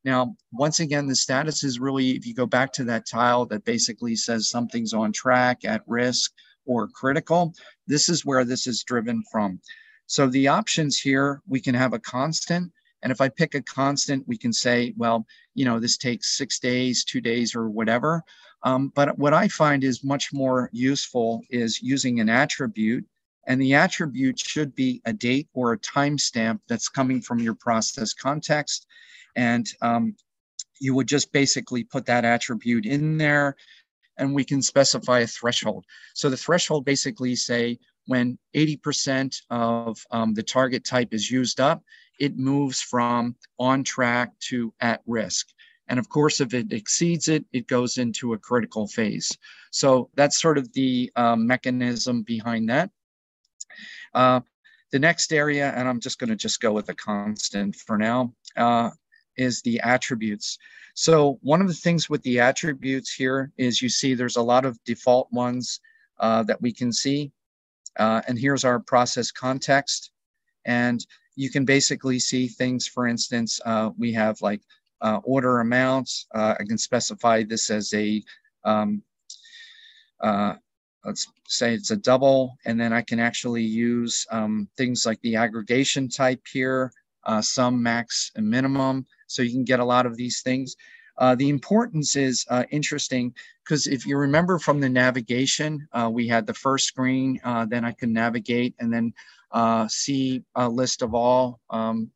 Now, 0.07 0.37
once 0.53 0.79
again, 0.79 1.09
the 1.09 1.17
status 1.17 1.65
is 1.65 1.81
really, 1.81 2.11
if 2.13 2.25
you 2.25 2.33
go 2.33 2.47
back 2.47 2.73
to 2.75 2.85
that 2.85 3.09
tile 3.09 3.45
that 3.47 3.65
basically 3.65 4.15
says 4.15 4.49
something's 4.49 4.95
on 4.95 5.11
track, 5.11 5.65
at 5.65 5.83
risk, 5.89 6.33
or 6.65 6.87
critical, 6.87 7.53
this 7.89 8.09
is 8.09 8.25
where 8.25 8.45
this 8.45 8.69
is 8.69 8.85
driven 8.85 9.25
from. 9.33 9.61
So 10.07 10.29
the 10.29 10.47
options 10.47 10.97
here, 10.97 11.43
we 11.49 11.61
can 11.61 11.75
have 11.75 11.93
a 11.93 11.99
constant. 11.99 12.73
And 13.03 13.11
if 13.11 13.21
I 13.21 13.29
pick 13.29 13.57
a 13.57 13.63
constant, 13.63 14.27
we 14.29 14.39
can 14.39 14.53
say, 14.53 14.95
well, 14.97 15.27
you 15.55 15.65
know, 15.65 15.81
this 15.81 15.97
takes 15.97 16.37
six 16.37 16.61
days, 16.61 17.05
two 17.05 17.21
days, 17.21 17.57
or 17.57 17.69
whatever. 17.69 18.23
Um, 18.63 18.93
but 18.95 19.19
what 19.19 19.35
I 19.35 19.49
find 19.49 19.83
is 19.83 20.05
much 20.05 20.33
more 20.33 20.71
useful 20.73 21.43
is 21.51 21.83
using 21.83 22.21
an 22.21 22.29
attribute 22.29 23.05
and 23.47 23.61
the 23.61 23.75
attribute 23.75 24.39
should 24.39 24.75
be 24.75 25.01
a 25.05 25.13
date 25.13 25.49
or 25.55 25.73
a 25.73 25.79
timestamp 25.79 26.61
that's 26.69 26.89
coming 26.89 27.21
from 27.21 27.39
your 27.39 27.55
process 27.55 28.13
context. 28.13 28.87
And 29.37 29.67
um, 29.83 30.17
you 30.81 30.95
would 30.95 31.09
just 31.09 31.33
basically 31.33 31.85
put 31.85 32.07
that 32.07 32.25
attribute 32.25 32.87
in 32.87 33.19
there 33.19 33.57
and 34.19 34.35
we 34.35 34.45
can 34.45 34.63
specify 34.63 35.21
a 35.21 35.27
threshold. 35.27 35.85
So 36.15 36.29
the 36.29 36.37
threshold 36.37 36.85
basically 36.85 37.37
say 37.37 37.79
when 38.07 38.39
80% 38.55 39.43
of 39.51 39.99
um, 40.11 40.35
the 40.35 40.43
target 40.43 40.85
type 40.85 41.13
is 41.13 41.31
used 41.31 41.61
up, 41.61 41.83
it 42.19 42.39
moves 42.39 42.81
from 42.81 43.37
on 43.59 43.85
track 43.85 44.33
to 44.49 44.73
at 44.81 45.03
risk. 45.07 45.49
And 45.89 45.99
of 45.99 46.09
course, 46.09 46.41
if 46.41 46.55
it 46.55 46.73
exceeds 46.73 47.29
it, 47.29 47.45
it 47.53 47.69
goes 47.69 47.99
into 47.99 48.33
a 48.33 48.39
critical 48.39 48.89
phase. 48.89 49.37
So 49.71 50.11
that's 50.15 50.41
sort 50.41 50.59
of 50.59 50.73
the 50.73 51.13
um, 51.15 51.47
mechanism 51.47 52.23
behind 52.23 52.69
that. 52.71 52.91
Uh, 54.17 54.41
the 54.93 54.99
next 54.99 55.33
area, 55.33 55.73
and 55.77 55.87
I'm 55.87 56.01
just 56.01 56.19
going 56.19 56.31
to 56.31 56.37
just 56.37 56.61
go 56.61 56.73
with 56.73 56.89
a 56.89 56.95
constant 56.95 57.77
for 57.77 57.99
now, 57.99 58.33
uh, 58.57 58.91
is 59.37 59.61
the 59.63 59.79
attributes. 59.81 60.59
So 60.95 61.39
one 61.43 61.61
of 61.61 61.69
the 61.69 61.75
things 61.75 62.09
with 62.09 62.23
the 62.23 62.41
attributes 62.41 63.13
here 63.13 63.53
is 63.59 63.83
you 63.83 63.91
see 63.91 64.15
there's 64.15 64.37
a 64.37 64.43
lot 64.43 64.65
of 64.65 64.83
default 64.85 65.29
ones 65.31 65.81
uh, 66.19 66.43
that 66.45 66.63
we 66.63 66.73
can 66.73 66.93
see. 66.93 67.31
Uh, 67.99 68.23
and 68.27 68.39
here's 68.39 68.65
our 68.65 68.81
process 68.81 69.31
context. 69.31 70.13
And 70.65 71.05
you 71.35 71.51
can 71.51 71.67
basically 71.67 72.19
see 72.19 72.49
things, 72.49 72.89
for 72.89 73.07
instance, 73.07 73.61
uh, 73.67 73.91
we 73.99 74.13
have 74.15 74.41
like 74.41 74.63
uh, 75.03 75.21
order 75.25 75.61
amounts. 75.61 76.27
I 76.33 76.65
can 76.67 76.79
specify 76.79 77.43
this 77.43 77.69
as 77.69 77.93
a 77.93 78.23
um, 78.65 79.03
uh, 80.21 80.55
let's 81.07 81.29
say 81.47 81.73
it's 81.73 81.93
a 81.93 81.97
double, 81.97 82.59
and 82.67 82.79
then 82.79 82.93
I 82.93 83.01
can 83.01 83.21
actually 83.21 83.63
use 83.63 84.27
um, 84.31 84.69
things 84.77 85.07
like 85.07 85.21
the 85.23 85.37
aggregation 85.37 86.09
type 86.09 86.43
here, 86.53 86.93
uh, 87.25 87.41
sum, 87.41 87.81
max, 87.81 88.33
and 88.35 88.49
minimum. 88.49 89.07
So 89.29 89.43
you 89.43 89.53
can 89.53 89.65
get 89.65 89.81
a 89.81 89.85
lot 89.85 90.05
of 90.05 90.17
these 90.17 90.43
things. 90.43 90.75
Uh, 91.19 91.35
the 91.37 91.49
importance 91.49 92.17
is 92.17 92.45
uh, 92.51 92.65
interesting 92.71 93.33
because 93.65 93.87
if 93.87 94.05
you 94.05 94.19
remember 94.19 94.59
from 94.59 94.81
the 94.81 94.89
navigation, 94.89 95.87
uh, 95.93 96.11
we 96.13 96.29
had 96.29 96.47
the 96.47 96.55
first 96.55 96.87
screen, 96.87 97.41
uh, 97.45 97.65
then 97.65 97.85
I 97.85 97.93
could 97.93 98.11
navigate 98.11 98.75
and 98.81 98.93
then 98.93 99.15
uh, 99.53 99.89
see 99.89 100.43
a 100.57 100.69
list 100.69 101.03
of 101.03 101.15
all 101.15 101.61
um, 101.71 102.11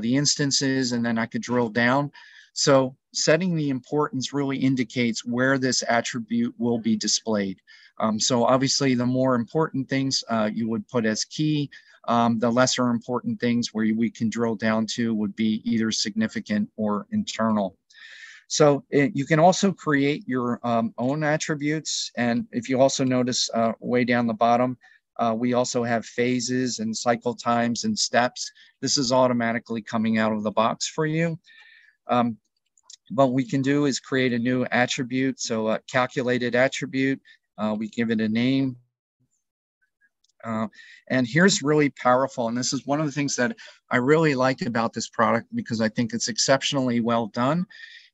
the 0.00 0.16
instances, 0.16 0.92
and 0.92 1.04
then 1.04 1.18
I 1.18 1.26
could 1.26 1.42
drill 1.42 1.68
down. 1.68 2.10
So 2.54 2.96
setting 3.12 3.54
the 3.54 3.68
importance 3.68 4.32
really 4.32 4.56
indicates 4.56 5.24
where 5.24 5.58
this 5.58 5.84
attribute 5.88 6.54
will 6.58 6.78
be 6.78 6.96
displayed. 6.96 7.60
Um, 7.98 8.18
so 8.18 8.44
obviously 8.44 8.94
the 8.94 9.06
more 9.06 9.34
important 9.34 9.88
things 9.88 10.24
uh, 10.28 10.50
you 10.52 10.68
would 10.68 10.86
put 10.88 11.06
as 11.06 11.24
key, 11.24 11.70
um, 12.08 12.38
the 12.38 12.50
lesser 12.50 12.88
important 12.88 13.40
things 13.40 13.72
where 13.72 13.86
we 13.94 14.10
can 14.10 14.28
drill 14.28 14.56
down 14.56 14.86
to 14.94 15.14
would 15.14 15.34
be 15.36 15.62
either 15.64 15.90
significant 15.90 16.70
or 16.76 17.06
internal. 17.12 17.76
So 18.46 18.84
it, 18.90 19.12
you 19.14 19.24
can 19.24 19.40
also 19.40 19.72
create 19.72 20.24
your 20.26 20.60
um, 20.62 20.92
own 20.98 21.24
attributes. 21.24 22.10
And 22.16 22.46
if 22.52 22.68
you 22.68 22.80
also 22.80 23.04
notice 23.04 23.48
uh, 23.54 23.72
way 23.80 24.04
down 24.04 24.26
the 24.26 24.34
bottom, 24.34 24.76
uh, 25.16 25.34
we 25.36 25.54
also 25.54 25.82
have 25.84 26.04
phases 26.04 26.80
and 26.80 26.94
cycle 26.96 27.34
times 27.34 27.84
and 27.84 27.98
steps. 27.98 28.50
This 28.80 28.98
is 28.98 29.12
automatically 29.12 29.80
coming 29.80 30.18
out 30.18 30.32
of 30.32 30.42
the 30.42 30.50
box 30.50 30.88
for 30.88 31.06
you. 31.06 31.38
Um, 32.08 32.36
what 33.10 33.32
we 33.32 33.48
can 33.48 33.62
do 33.62 33.86
is 33.86 34.00
create 34.00 34.32
a 34.32 34.38
new 34.38 34.64
attribute. 34.66 35.40
So 35.40 35.68
a 35.68 35.80
calculated 35.90 36.54
attribute, 36.54 37.20
uh, 37.58 37.74
we 37.78 37.88
give 37.88 38.10
it 38.10 38.20
a 38.20 38.28
name. 38.28 38.76
Uh, 40.44 40.68
and 41.08 41.26
here's 41.26 41.62
really 41.62 41.88
powerful. 41.90 42.48
And 42.48 42.56
this 42.56 42.72
is 42.72 42.86
one 42.86 43.00
of 43.00 43.06
the 43.06 43.12
things 43.12 43.34
that 43.36 43.56
I 43.90 43.96
really 43.96 44.34
like 44.34 44.62
about 44.62 44.92
this 44.92 45.08
product 45.08 45.46
because 45.54 45.80
I 45.80 45.88
think 45.88 46.12
it's 46.12 46.28
exceptionally 46.28 47.00
well 47.00 47.28
done 47.28 47.66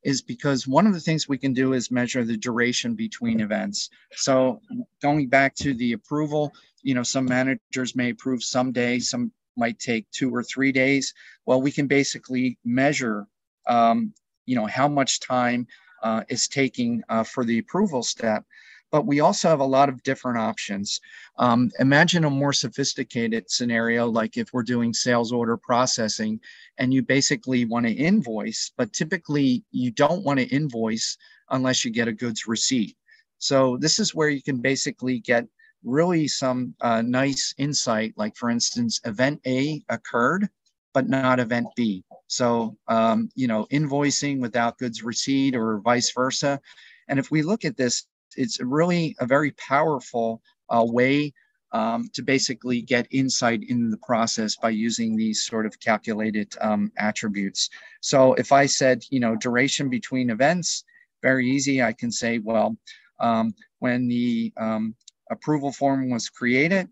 is 0.03 0.23
because 0.23 0.67
one 0.67 0.87
of 0.87 0.95
the 0.95 1.01
things 1.01 1.29
we 1.29 1.37
can 1.37 1.53
do 1.53 1.73
is 1.73 1.91
measure 1.91 2.25
the 2.25 2.37
duration 2.37 2.95
between 2.95 3.41
events. 3.41 3.91
So 4.13 4.61
going 5.03 5.29
back 5.29 5.55
to 5.57 5.75
the 5.75 5.93
approval, 5.93 6.53
you 6.83 6.95
know, 6.95 7.03
some 7.03 7.27
managers 7.27 7.95
may 7.95 8.11
approve 8.11 8.43
some 8.43 8.73
day, 8.73 8.99
some 8.99 9.33
might 9.57 9.79
take 9.79 10.11
two 10.11 10.35
or 10.35 10.43
three 10.43 10.73
days. 10.73 11.13
Well, 11.45 11.61
we 11.61 11.71
can 11.71 11.87
basically 11.87 12.59
measure, 12.65 13.27
um, 13.67 14.15
you 14.47 14.57
know, 14.57 14.67
how 14.67 14.89
much 14.89 15.21
time 15.21 15.67
uh, 16.03 16.23
is 16.29 16.49
taking 16.49 17.03
uh, 17.11 17.25
for 17.25 17.45
the 17.45 17.59
approval 17.59 18.03
step. 18.03 18.45
But 18.91 19.07
we 19.07 19.21
also 19.21 19.49
have 19.49 19.61
a 19.61 19.65
lot 19.65 19.89
of 19.89 20.03
different 20.03 20.39
options. 20.39 21.01
Um, 21.39 21.71
imagine 21.79 22.25
a 22.25 22.31
more 22.31 22.53
sophisticated 22.53 23.51
scenario, 23.51 24.09
like 24.09 24.37
if 24.37 24.53
we're 24.53 24.65
doing 24.65 24.93
sales 24.93 25.33
order 25.33 25.57
processing 25.57 26.41
and 26.79 26.93
you 26.93 27.03
basically 27.03 27.65
want 27.65 27.87
to 27.87 27.93
invoice, 27.93 28.73
but 28.77 28.93
typically 28.93 29.65
you 29.71 29.91
don't 29.91 30.25
want 30.25 30.41
to 30.41 30.49
invoice 30.49 31.17
unless 31.51 31.85
you 31.85 31.91
get 31.91 32.09
a 32.09 32.13
goods 32.13 32.47
receipt. 32.47 32.97
So 33.39 33.77
this 33.79 33.99
is 33.99 34.15
where 34.15 34.29
you 34.29 34.43
can 34.43 34.61
basically 34.61 35.19
get 35.21 35.47
really 35.83 36.29
some 36.29 36.75
uh, 36.81 37.03
nice 37.03 37.55
insight, 37.59 38.13
like 38.17 38.37
for 38.37 38.51
instance, 38.51 39.01
event 39.05 39.41
A 39.47 39.83
occurred, 39.89 40.49
but 40.93 41.09
not 41.09 41.41
event 41.41 41.69
B. 41.77 42.05
So, 42.27 42.77
um, 42.89 43.31
you 43.35 43.47
know, 43.47 43.67
invoicing 43.73 44.41
without 44.41 44.79
goods 44.79 45.03
receipt 45.03 45.57
or 45.57 45.79
vice 45.79 46.13
versa. 46.13 46.61
And 47.09 47.19
if 47.19 47.31
we 47.31 47.43
look 47.43 47.65
at 47.65 47.77
this, 47.77 48.07
it's 48.37 48.61
really 48.61 49.17
a 49.21 49.27
very 49.27 49.53
powerful 49.53 50.43
uh, 50.69 50.85
way 50.87 51.33
um, 51.73 52.09
to 52.15 52.23
basically 52.23 52.83
get 52.83 53.07
insight 53.11 53.63
in 53.69 53.91
the 53.91 53.97
process 53.99 54.57
by 54.57 54.71
using 54.71 55.17
these 55.17 55.43
sort 55.43 55.67
of 55.67 55.79
calculated 55.79 56.55
um, 56.61 56.91
attributes. 56.99 57.71
So 58.01 58.35
if 58.35 58.51
I 58.53 58.67
said, 58.67 59.05
you 59.11 59.21
know, 59.21 59.37
duration 59.37 59.89
between 59.89 60.31
events, 60.31 60.85
very 61.23 61.49
easy. 61.49 61.83
I 61.83 61.93
can 61.93 62.11
say, 62.11 62.39
well, 62.39 62.77
um, 63.19 63.55
when 63.79 64.09
the 64.09 64.53
um, 64.57 64.95
approval 65.31 65.73
form 65.73 66.11
was 66.11 66.29
created 66.29 66.89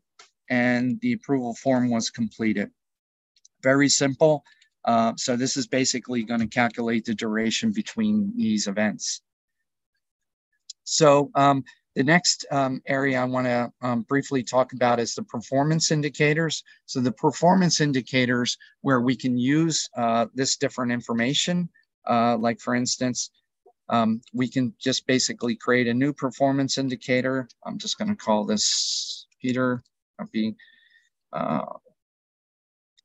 and 0.51 0.98
the 1.01 1.14
approval 1.14 1.55
form 1.55 1.90
was 1.90 2.11
completed. 2.11 2.70
Very 3.62 3.88
simple. 3.88 4.44
Uh, 4.85 5.12
so 5.16 5.37
this 5.37 5.57
is 5.57 5.66
basically 5.66 6.22
going 6.22 6.40
to 6.40 6.46
calculate 6.46 7.05
the 7.05 7.14
duration 7.14 7.72
between 7.72 8.33
these 8.37 8.66
events. 8.66 9.22
So 10.88 11.31
um, 11.35 11.64
the 11.94 12.03
next 12.03 12.46
um, 12.51 12.81
area 12.87 13.20
I 13.20 13.24
want 13.24 13.46
to 13.46 13.70
um, 13.83 14.03
briefly 14.03 14.42
talk 14.42 14.72
about 14.72 15.01
is 15.01 15.14
the 15.14 15.22
performance 15.22 15.90
indicators. 15.90 16.64
So 16.87 17.01
the 17.01 17.12
performance 17.12 17.81
indicators 17.81 18.57
where 18.81 19.01
we 19.01 19.14
can 19.14 19.37
use 19.37 19.88
uh, 19.96 20.27
this 20.35 20.57
different 20.57 20.92
information, 20.92 21.68
uh, 22.09 22.38
like 22.38 22.61
for 22.61 22.74
instance, 22.74 23.31
um, 23.90 24.22
we 24.33 24.48
can 24.48 24.74
just 24.79 25.07
basically 25.07 25.57
create 25.57 25.88
a 25.88 25.94
new 25.94 26.12
performance 26.12 26.79
indicator. 26.79 27.48
I'm 27.66 27.79
just 27.79 27.98
going 27.98 28.09
to 28.09 28.16
call 28.16 28.44
this 28.44 29.27
Peter. 29.42 29.83
Uh, 31.33 31.64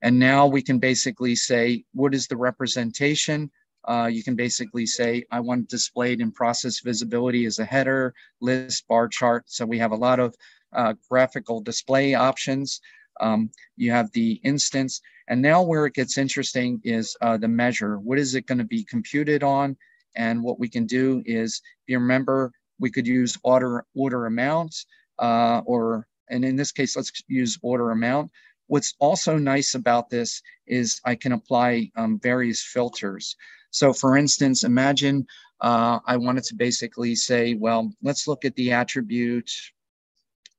and 0.02 0.20
now 0.20 0.48
we 0.48 0.62
can 0.62 0.80
basically 0.80 1.36
say, 1.36 1.84
what 1.94 2.14
is 2.14 2.28
the 2.28 2.38
representation? 2.38 3.52
Uh, 3.86 4.10
you 4.12 4.24
can 4.24 4.36
basically 4.36 4.86
say, 4.86 5.26
I 5.32 5.40
want 5.40 5.70
displayed 5.70 6.22
in 6.22 6.32
process 6.32 6.80
visibility 6.80 7.46
as 7.46 7.60
a 7.60 7.66
header, 7.66 8.14
list, 8.42 8.88
bar 8.88 9.08
chart. 9.08 9.44
So 9.48 9.66
we 9.66 9.78
have 9.80 9.92
a 9.92 9.96
lot 9.96 10.20
of 10.20 10.36
uh, 10.74 10.94
graphical 11.10 11.62
display 11.62 12.14
options. 12.14 12.80
Um, 13.20 13.50
you 13.76 13.92
have 13.92 14.12
the 14.12 14.34
instance. 14.44 15.02
And 15.28 15.42
now 15.42 15.62
where 15.62 15.86
it 15.86 15.94
gets 15.94 16.18
interesting 16.18 16.82
is 16.84 17.16
uh, 17.22 17.38
the 17.38 17.48
measure. 17.48 18.00
What 18.00 18.20
is 18.20 18.36
it 18.36 18.46
going 18.46 18.58
to 18.58 18.64
be 18.64 18.84
computed 18.84 19.44
on? 19.44 19.78
And 20.16 20.44
what 20.44 20.60
we 20.60 20.70
can 20.70 20.86
do 20.86 21.22
is, 21.26 21.62
if 21.86 21.92
you 21.92 22.00
remember, 22.00 22.52
we 22.80 22.90
could 22.90 23.08
use 23.08 23.38
order, 23.44 23.86
order 23.96 24.26
amount, 24.26 24.76
uh, 25.20 25.62
or, 25.66 26.08
and 26.30 26.44
in 26.44 26.56
this 26.56 26.72
case, 26.72 26.96
let's 26.96 27.12
use 27.28 27.58
order 27.62 27.92
amount. 27.92 28.32
What's 28.68 28.96
also 29.00 29.38
nice 29.38 29.76
about 29.76 30.10
this 30.10 30.42
is 30.68 31.00
I 31.06 31.16
can 31.16 31.34
apply 31.34 31.92
um, 31.96 32.20
various 32.20 32.62
filters. 32.64 33.36
So 33.74 33.92
for 33.92 34.18
instance, 34.18 34.64
imagine 34.64 35.26
uh, 35.60 36.00
I 36.06 36.16
wanted 36.16 36.44
to 36.46 36.56
basically 36.56 37.16
say, 37.16 37.56
well, 37.56 37.92
let's 38.04 38.28
look 38.28 38.46
at 38.46 38.56
the 38.56 38.72
attribute 38.72 39.50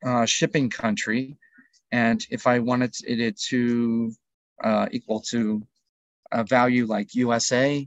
uh, 0.04 0.26
shipping 0.26 0.68
country. 0.68 1.36
And 1.92 2.26
if 2.30 2.48
I 2.48 2.58
wanted 2.58 2.96
it 3.06 3.38
to 3.50 4.12
uh, 4.64 4.88
equal 4.90 5.20
to 5.30 5.62
a 6.32 6.42
value 6.42 6.86
like 6.86 7.14
USA, 7.14 7.86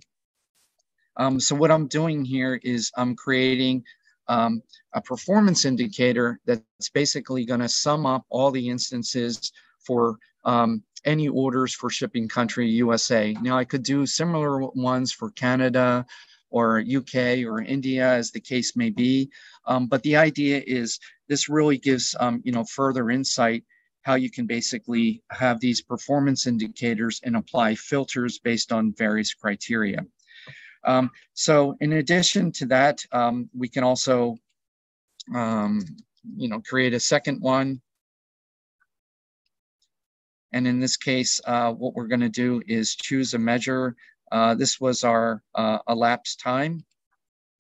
um, 1.18 1.42
so 1.42 1.56
what 1.56 1.72
I'm 1.72 1.88
doing 1.88 2.24
here 2.24 2.62
is 2.64 2.90
I'm 2.96 3.14
creating 3.14 3.84
um, 4.30 4.62
a 4.94 5.02
performance 5.02 5.66
indicator 5.66 6.40
that's 6.46 6.90
basically 6.94 7.44
going 7.44 7.60
to 7.60 7.68
sum 7.68 8.06
up 8.06 8.24
all 8.30 8.50
the 8.52 8.70
instances 8.70 9.52
for 9.86 10.20
um, 10.46 10.84
any 11.06 11.28
orders 11.28 11.74
for 11.74 11.90
shipping 11.90 12.28
country 12.28 12.70
USA. 12.70 13.34
Now 13.42 13.58
I 13.58 13.66
could 13.66 13.84
do 13.84 14.06
similar 14.06 14.60
ones 14.60 15.12
for 15.12 15.32
Canada 15.32 16.06
or 16.50 16.80
UK 16.80 17.44
or 17.46 17.62
India 17.62 18.08
as 18.08 18.32
the 18.32 18.40
case 18.40 18.76
may 18.76 18.90
be. 18.90 19.30
Um, 19.66 19.88
but 19.88 20.04
the 20.04 20.16
idea 20.16 20.64
is 20.66 21.00
this 21.28 21.50
really 21.50 21.78
gives 21.78 22.16
um, 22.20 22.42
you 22.44 22.52
know 22.52 22.64
further 22.64 23.10
insight 23.10 23.64
how 24.08 24.16
you 24.16 24.32
can 24.32 24.46
basically 24.46 25.22
have 25.32 25.60
these 25.60 25.82
performance 25.82 26.48
indicators 26.48 27.20
and 27.26 27.36
apply 27.36 27.76
filters 27.76 28.40
based 28.40 28.72
on 28.72 28.94
various 28.94 29.34
criteria. 29.34 30.00
Um, 30.86 31.12
so 31.34 31.76
in 31.82 31.92
addition 31.92 32.54
to 32.54 32.66
that, 32.68 33.04
um, 33.12 33.50
we 33.54 33.68
can 33.68 33.84
also, 33.84 34.38
um, 35.36 35.84
you 36.38 36.48
know, 36.48 36.62
create 36.62 36.94
a 36.94 37.00
second 37.02 37.42
one. 37.42 37.82
And 40.54 40.68
in 40.68 40.80
this 40.80 40.98
case, 40.98 41.42
uh, 41.46 41.74
what 41.74 41.94
we're 41.94 42.08
going 42.08 42.22
to 42.22 42.30
do 42.30 42.62
is 42.68 42.96
choose 42.96 43.34
a 43.34 43.40
measure. 43.40 43.96
Uh, 44.32 44.56
this 44.56 44.80
was 44.80 45.04
our 45.04 45.44
uh, 45.56 45.80
elapsed 45.88 46.40
time. 46.40 46.86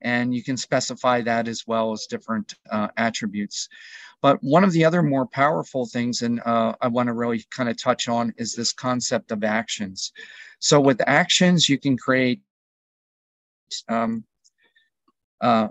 And 0.01 0.33
you 0.33 0.43
can 0.43 0.57
specify 0.57 1.21
that 1.21 1.47
as 1.47 1.65
well 1.65 1.91
as 1.91 2.05
different 2.05 2.53
uh, 2.71 2.89
attributes. 2.97 3.67
But 4.21 4.41
one 4.43 4.63
of 4.63 4.71
the 4.71 4.85
other 4.85 5.03
more 5.03 5.25
powerful 5.25 5.85
things, 5.85 6.21
and 6.21 6.39
uh, 6.45 6.73
I 6.81 6.87
want 6.87 7.07
to 7.07 7.13
really 7.13 7.43
kind 7.49 7.69
of 7.69 7.77
touch 7.77 8.07
on, 8.07 8.33
is 8.37 8.53
this 8.53 8.73
concept 8.73 9.31
of 9.31 9.43
actions. 9.43 10.11
So 10.59 10.79
with 10.79 11.01
actions, 11.07 11.69
you 11.69 11.77
can 11.77 11.97
create 11.97 12.41
um, 13.89 14.23
uh, 15.41 15.67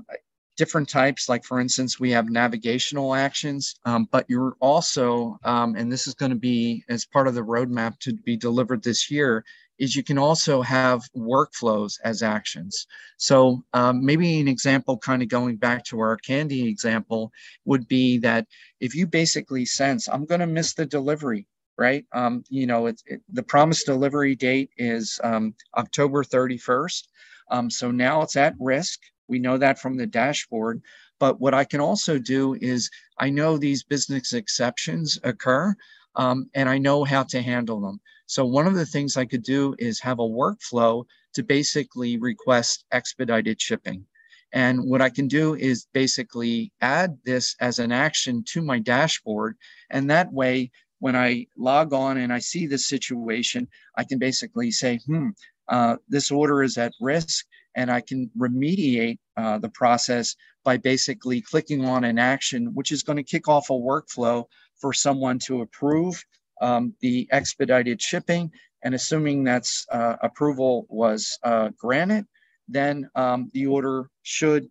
different 0.57 0.89
types. 0.89 1.29
Like 1.29 1.45
for 1.45 1.61
instance, 1.61 2.01
we 2.01 2.11
have 2.11 2.31
navigational 2.31 3.15
actions, 3.15 3.77
um, 3.85 4.09
but 4.11 4.27
you're 4.29 4.57
also, 4.61 5.39
um, 5.45 5.77
and 5.77 5.91
this 5.91 6.07
is 6.07 6.15
going 6.15 6.31
to 6.31 6.37
be 6.37 6.85
as 6.89 7.05
part 7.05 7.29
of 7.29 7.35
the 7.35 7.43
roadmap 7.43 7.99
to 8.01 8.15
be 8.15 8.37
delivered 8.37 8.83
this 8.83 9.11
year, 9.11 9.45
is 9.79 9.95
you 9.95 10.03
can 10.03 10.19
also 10.19 10.63
have 10.63 11.03
workflows 11.17 11.99
as 12.03 12.23
actions. 12.23 12.87
So 13.19 13.63
um, 13.75 14.05
maybe 14.05 14.41
an 14.41 14.49
example 14.49 14.97
kind 14.99 15.23
of 15.23 15.29
going 15.29 15.57
back 15.57 15.85
to 15.87 16.01
our 16.01 16.17
candy 16.17 16.69
example 16.69 17.31
would 17.65 17.87
be 17.87 18.19
that 18.19 18.47
if 18.81 18.95
you 18.95 19.07
basically 19.07 19.67
sense, 19.67 20.09
I'm 20.09 20.25
going 20.25 20.41
to 20.41 20.47
miss 20.47 20.73
the 20.75 20.87
delivery, 20.87 21.47
right? 21.77 22.05
Um, 22.13 22.45
you 22.49 22.67
know, 22.67 22.87
it, 22.87 23.03
it, 23.07 23.21
the 23.31 23.43
promised 23.43 23.87
delivery 23.87 24.35
date 24.35 24.71
is 24.79 25.21
um, 25.23 25.55
October 25.77 26.25
31st. 26.25 27.03
Um, 27.51 27.71
so 27.71 27.91
now 27.91 28.23
it's 28.23 28.37
at 28.37 28.55
risk. 28.59 29.01
We 29.29 29.39
know 29.39 29.59
that 29.59 29.79
from 29.79 29.97
the 29.97 30.07
dashboard. 30.07 30.83
But 31.19 31.41
what 31.41 31.55
I 31.55 31.65
can 31.65 31.81
also 31.81 32.19
do 32.19 32.55
is 32.61 32.91
I 33.19 33.31
know 33.31 33.57
these 33.57 33.83
business 33.83 34.33
exceptions 34.33 35.19
occur 35.25 35.75
um, 36.17 36.51
and 36.55 36.69
I 36.69 36.79
know 36.79 37.05
how 37.05 37.23
to 37.25 37.43
handle 37.43 37.81
them. 37.81 38.01
So 38.27 38.45
one 38.45 38.67
of 38.67 38.75
the 38.75 38.87
things 38.87 39.17
I 39.17 39.25
could 39.25 39.43
do 39.43 39.75
is 39.79 40.01
have 40.01 40.19
a 40.19 40.23
workflow 40.23 41.05
to 41.35 41.43
basically 41.43 42.19
request 42.19 42.85
expedited 42.91 43.61
shipping. 43.61 44.05
And 44.53 44.85
what 44.85 45.03
I 45.03 45.11
can 45.11 45.29
do 45.29 45.55
is 45.55 45.87
basically 45.93 46.73
add 46.81 47.19
this 47.25 47.55
as 47.61 47.79
an 47.79 47.93
action 47.93 48.43
to 48.49 48.63
my 48.63 48.79
dashboard. 48.79 49.57
And 49.91 50.09
that 50.11 50.33
way, 50.33 50.71
when 50.99 51.15
I 51.15 51.47
log 51.57 51.93
on 51.93 52.17
and 52.17 52.33
I 52.33 52.39
see 52.39 52.67
this 52.67 52.89
situation, 52.89 53.69
I 53.97 54.05
can 54.05 54.19
basically 54.19 54.71
say, 54.71 54.99
hmm, 55.07 55.29
uh, 55.69 55.97
this 56.09 56.31
order 56.31 56.63
is 56.63 56.79
at 56.79 56.93
risk 57.01 57.47
and 57.77 57.91
I 57.91 58.01
can 58.01 58.31
remediate 58.37 59.19
uh, 59.37 59.59
the 59.59 59.69
process 59.69 60.35
by 60.65 60.79
basically 60.79 61.41
clicking 61.41 61.85
on 61.85 62.03
an 62.05 62.19
action, 62.19 62.75
which 62.75 62.91
is 62.91 63.03
going 63.03 63.19
to 63.19 63.23
kick 63.23 63.49
off 63.49 63.71
a 63.71 63.75
workflow 63.75 64.45
for 64.81 64.93
someone 64.93 65.39
to 65.41 65.61
approve 65.61 66.21
um, 66.61 66.95
the 67.01 67.29
expedited 67.31 68.03
shipping. 68.03 68.51
And 68.83 68.95
assuming 68.95 69.45
that's 69.45 69.87
uh, 69.93 70.17
approval 70.23 70.87
was 70.89 71.39
uh, 71.45 71.71
granted, 71.79 72.27
then 72.67 73.09
um, 73.15 73.51
the 73.53 73.67
order 73.67 74.11
should 74.23 74.69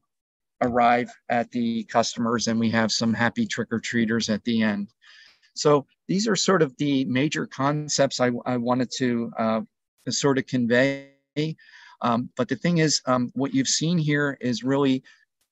arrive 0.61 1.11
at 1.29 1.51
the 1.51 1.83
customers 1.85 2.47
and 2.47 2.59
we 2.59 2.69
have 2.71 2.91
some 2.91 3.13
happy 3.13 3.45
trick-or-treaters 3.45 4.33
at 4.33 4.43
the 4.43 4.63
end. 4.63 4.89
So 5.53 5.85
these 6.07 6.27
are 6.27 6.35
sort 6.35 6.61
of 6.61 6.75
the 6.77 7.05
major 7.05 7.45
concepts 7.45 8.19
I, 8.19 8.31
I 8.45 8.57
wanted 8.57 8.89
to 8.97 9.31
uh, 9.37 9.61
to 10.05 10.11
sort 10.11 10.37
of 10.37 10.45
convey. 10.45 11.11
Um, 12.07 12.19
but 12.37 12.47
the 12.49 12.57
thing 12.63 12.77
is, 12.79 13.01
um, 13.07 13.23
what 13.35 13.53
you've 13.55 13.75
seen 13.81 13.97
here 13.99 14.37
is 14.41 14.63
really 14.73 15.03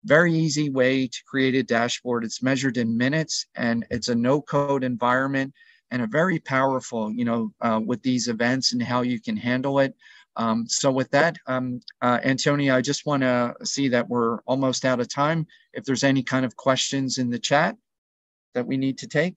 very 0.05 0.35
easy 0.35 0.71
way 0.71 1.07
to 1.09 1.19
create 1.31 1.55
a 1.57 1.63
dashboard. 1.63 2.25
It's 2.25 2.43
measured 2.43 2.77
in 2.79 2.99
minutes 3.07 3.47
and 3.57 3.87
it's 3.91 4.09
a 4.09 4.17
no 4.17 4.43
code 4.43 4.85
environment. 4.85 5.55
and 5.93 6.03
a 6.03 6.09
very 6.09 6.39
powerful, 6.41 7.13
you 7.13 7.25
know, 7.27 7.53
uh, 7.63 7.81
with 7.85 8.03
these 8.03 8.29
events 8.29 8.73
and 8.75 8.83
how 8.83 9.03
you 9.03 9.21
can 9.21 9.37
handle 9.37 9.81
it. 9.81 9.95
Um, 10.37 10.67
so 10.69 10.91
with 10.93 11.11
that, 11.13 11.37
um, 11.49 11.81
uh, 12.03 12.21
Antonio, 12.25 12.77
I 12.77 12.83
just 12.83 13.07
want 13.07 13.23
to 13.25 13.55
see 13.65 13.89
that 13.91 14.09
we're 14.09 14.41
almost 14.43 14.85
out 14.85 15.01
of 15.01 15.09
time. 15.09 15.47
If 15.75 15.85
there's 15.85 16.05
any 16.05 16.23
kind 16.23 16.47
of 16.47 16.57
questions 16.57 17.19
in 17.19 17.31
the 17.31 17.41
chat 17.41 17.77
that 18.55 18.67
we 18.67 18.77
need 18.79 18.99
to 18.99 19.09
take. 19.09 19.37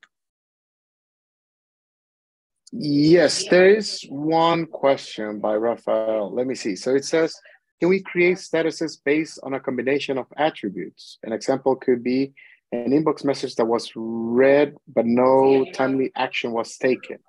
Yes, 2.75 3.47
there 3.49 3.69
is 3.69 4.03
one 4.09 4.65
question 4.65 5.39
by 5.39 5.53
Rafael. 5.53 6.33
Let 6.33 6.47
me 6.47 6.55
see. 6.55 6.75
So 6.75 6.95
it 6.95 7.05
says, 7.05 7.39
can 7.79 7.89
we 7.89 8.01
create 8.01 8.38
statuses 8.38 8.97
based 9.03 9.39
on 9.43 9.53
a 9.53 9.59
combination 9.59 10.17
of 10.17 10.25
attributes? 10.38 11.19
An 11.23 11.33
example 11.33 11.75
could 11.75 12.03
be 12.03 12.33
an 12.71 12.91
inbox 12.91 13.23
message 13.23 13.55
that 13.55 13.65
was 13.65 13.91
read, 13.95 14.75
but 14.88 15.05
no 15.05 15.65
timely 15.73 16.12
action 16.15 16.51
was 16.51 16.75
taken. 16.77 17.19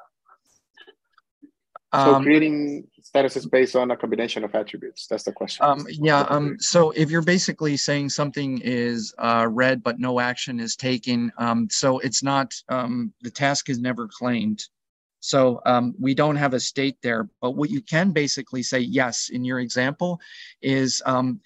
So 1.93 2.15
um, 2.15 2.23
creating 2.23 2.89
statuses 3.03 3.49
based 3.49 3.77
on 3.77 3.91
a 3.91 3.97
combination 3.97 4.45
of 4.45 4.55
attributes. 4.55 5.07
That's 5.07 5.25
the 5.25 5.33
question. 5.33 5.65
Um, 5.65 5.87
yeah. 5.91 6.23
Um, 6.23 6.57
so 6.59 6.91
if 6.93 7.11
you're 7.11 7.23
basically 7.23 7.77
saying 7.77 8.09
something 8.09 8.63
is 8.65 9.15
uh, 9.19 9.47
read 9.51 9.83
but 9.83 10.01
no 10.01 10.21
action 10.21 10.59
is 10.59 10.75
taken, 10.75 11.31
um, 11.37 11.69
so 11.71 11.99
it's 11.99 12.23
not 12.23 12.55
um, 12.71 13.13
the 13.21 13.31
task 13.31 13.69
is 13.69 13.79
never 13.79 14.09
claimed. 14.09 14.65
So 15.25 15.63
um, 15.65 15.95
we 15.99 16.13
don't 16.15 16.37
have 16.37 16.53
a 16.53 16.61
state 16.61 16.99
there. 17.03 17.31
But 17.41 17.53
what 17.53 17.71
you 17.71 17.81
can 17.81 18.11
basically 18.11 18.63
say, 18.63 18.81
yes, 18.81 19.31
in 19.33 19.43
your 19.43 19.59
example, 19.59 20.21
is 20.61 21.01
um, 21.07 21.41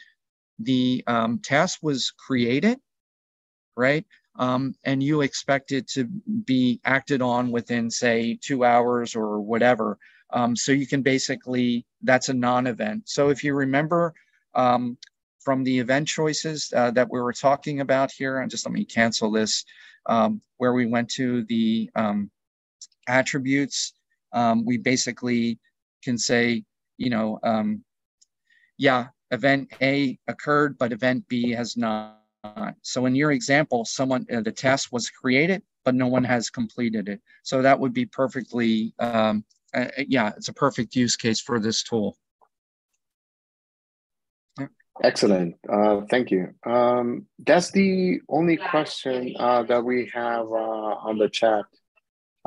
the 0.59 1.05
um, 1.07 1.39
task 1.39 1.79
was 1.81 2.11
created, 2.11 2.81
right? 3.77 4.05
Um, 4.35 4.75
and 4.83 5.01
you 5.01 5.21
expect 5.21 5.71
it 5.71 5.87
to 5.91 6.07
be 6.45 6.81
acted 6.85 7.23
on 7.23 7.53
within, 7.53 7.89
say, 7.89 8.37
two 8.43 8.65
hours 8.65 9.15
or 9.15 9.41
whatever. 9.41 9.97
Um, 10.31 10.57
so 10.57 10.73
you 10.73 10.87
can 10.87 11.03
basically, 11.03 11.87
that's 12.03 12.31
a 12.31 12.35
non-event. 12.35 13.09
So 13.09 13.29
if 13.29 13.45
you 13.45 13.55
remember 13.55 14.13
um, 14.57 14.99
from 15.39 15.63
the 15.63 15.79
event 15.79 16.09
choices 16.09 16.73
uh, 16.75 16.91
that 16.91 17.09
we 17.13 17.21
were 17.21 17.33
talking 17.33 17.79
about 17.79 18.11
here, 18.11 18.41
and 18.41 18.51
just 18.51 18.67
let 18.67 18.73
me 18.73 18.85
cancel 18.85 19.31
this, 19.31 19.65
where 20.57 20.73
we 20.73 20.87
went 20.87 21.11
to 21.11 21.45
the 21.45 21.89
attributes, 23.09 23.95
um, 24.33 24.65
we 24.65 24.77
basically 24.77 25.59
can 26.03 26.19
say, 26.19 26.65
you 26.97 27.11
know, 27.11 27.39
um, 27.43 27.85
yeah, 28.77 29.09
event 29.31 29.73
A 29.83 30.19
occurred, 30.29 30.79
but 30.79 30.93
event 30.93 31.27
B 31.29 31.51
has 31.51 31.77
not. 31.77 32.17
So 32.83 33.07
in 33.07 33.15
your 33.15 33.33
example, 33.33 33.85
someone, 33.85 34.27
uh, 34.33 34.41
the 34.41 34.53
task 34.53 34.91
was 34.93 35.11
created, 35.11 35.63
but 35.85 35.95
no 35.95 36.07
one 36.07 36.25
has 36.25 36.51
completed 36.51 37.09
it. 37.09 37.21
So 37.43 37.63
that 37.63 37.79
would 37.79 37.93
be 37.93 38.07
perfectly 38.07 38.95
um, 39.01 39.45
uh, 39.75 39.81
uh, 39.81 40.05
yeah, 40.09 40.33
it's 40.37 40.49
a 40.49 40.53
perfect 40.53 40.97
use 40.97 41.17
case 41.17 41.41
for 41.41 41.61
this 41.61 41.83
tool. 41.83 42.17
Excellent. 45.03 45.55
Uh, 45.69 46.01
thank 46.11 46.31
you. 46.31 46.55
Um, 46.67 47.27
that's 47.39 47.71
the 47.71 48.21
only 48.29 48.57
question 48.57 49.35
uh, 49.39 49.63
that 49.65 49.85
we 49.85 50.11
have 50.13 50.47
uh, 50.47 51.07
on 51.07 51.19
the 51.19 51.29
chat. 51.29 51.65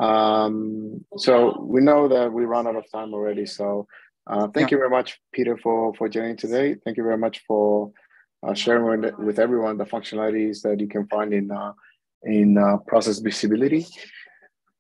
Um, 0.01 1.05
so 1.17 1.61
we 1.61 1.81
know 1.81 2.07
that 2.07 2.33
we 2.33 2.45
run 2.45 2.67
out 2.67 2.75
of 2.75 2.91
time 2.91 3.13
already. 3.13 3.45
So 3.45 3.87
uh, 4.27 4.47
thank 4.47 4.71
yeah. 4.71 4.75
you 4.75 4.77
very 4.77 4.89
much, 4.89 5.19
Peter, 5.31 5.57
for, 5.57 5.93
for 5.95 6.09
joining 6.09 6.37
today. 6.37 6.75
Thank 6.83 6.97
you 6.97 7.03
very 7.03 7.17
much 7.17 7.41
for 7.47 7.91
uh, 8.45 8.53
sharing 8.53 9.01
with, 9.01 9.17
with 9.19 9.39
everyone 9.39 9.77
the 9.77 9.85
functionalities 9.85 10.61
that 10.63 10.79
you 10.79 10.87
can 10.87 11.07
find 11.07 11.33
in, 11.33 11.51
in 12.23 12.79
process 12.87 13.19
visibility. 13.19 13.85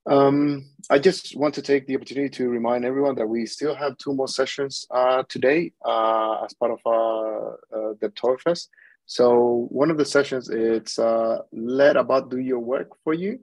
Um, 0.07 0.65
I 0.89 0.97
just 0.97 1.37
want 1.37 1.53
to 1.55 1.61
take 1.61 1.85
the 1.85 1.95
opportunity 1.95 2.29
to 2.29 2.49
remind 2.49 2.85
everyone 2.85 3.15
that 3.15 3.27
we 3.27 3.45
still 3.45 3.75
have 3.75 3.97
two 3.97 4.13
more 4.13 4.27
sessions 4.27 4.87
uh, 4.89 5.23
today 5.29 5.73
uh, 5.85 6.43
as 6.43 6.53
part 6.55 6.71
of 6.71 6.79
our 6.85 7.59
uh, 7.71 7.93
Devtoberfest. 8.01 8.69
So 9.05 9.67
one 9.69 9.91
of 9.91 9.97
the 9.97 10.05
sessions 10.05 10.49
it's 10.49 10.97
uh, 10.97 11.39
let 11.51 11.97
about 11.97 12.31
do 12.31 12.39
your 12.39 12.59
work 12.59 12.89
for 13.03 13.13
you 13.13 13.39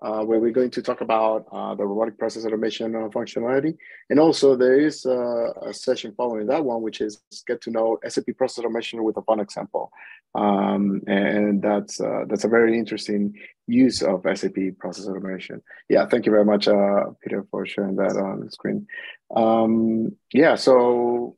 uh, 0.00 0.22
where 0.22 0.38
we're 0.38 0.52
going 0.52 0.70
to 0.70 0.82
talk 0.82 1.00
about 1.00 1.46
uh, 1.50 1.74
the 1.74 1.84
robotic 1.84 2.18
process 2.18 2.44
automation 2.44 2.94
uh, 2.94 3.08
functionality. 3.08 3.76
And 4.10 4.20
also 4.20 4.56
there 4.56 4.78
is 4.78 5.04
uh, 5.04 5.52
a 5.62 5.74
session 5.74 6.14
following 6.16 6.46
that 6.46 6.64
one, 6.64 6.82
which 6.82 7.00
is 7.00 7.20
get 7.46 7.60
to 7.62 7.70
know 7.70 7.98
SAP 8.06 8.26
process 8.36 8.64
automation 8.64 9.02
with 9.02 9.16
a 9.16 9.22
fun 9.22 9.40
example. 9.40 9.90
Um, 10.34 11.02
and 11.06 11.60
that's 11.62 12.00
uh, 12.00 12.24
that's 12.28 12.44
a 12.44 12.48
very 12.48 12.78
interesting 12.78 13.34
use 13.66 14.02
of 14.02 14.24
SAP 14.34 14.56
process 14.78 15.08
automation. 15.08 15.62
Yeah, 15.88 16.06
thank 16.06 16.26
you 16.26 16.32
very 16.32 16.44
much, 16.44 16.68
uh, 16.68 17.06
Peter, 17.22 17.44
for 17.50 17.66
sharing 17.66 17.96
that 17.96 18.16
on 18.16 18.40
the 18.44 18.50
screen. 18.50 18.86
Um, 19.34 20.16
yeah, 20.32 20.54
so 20.54 21.36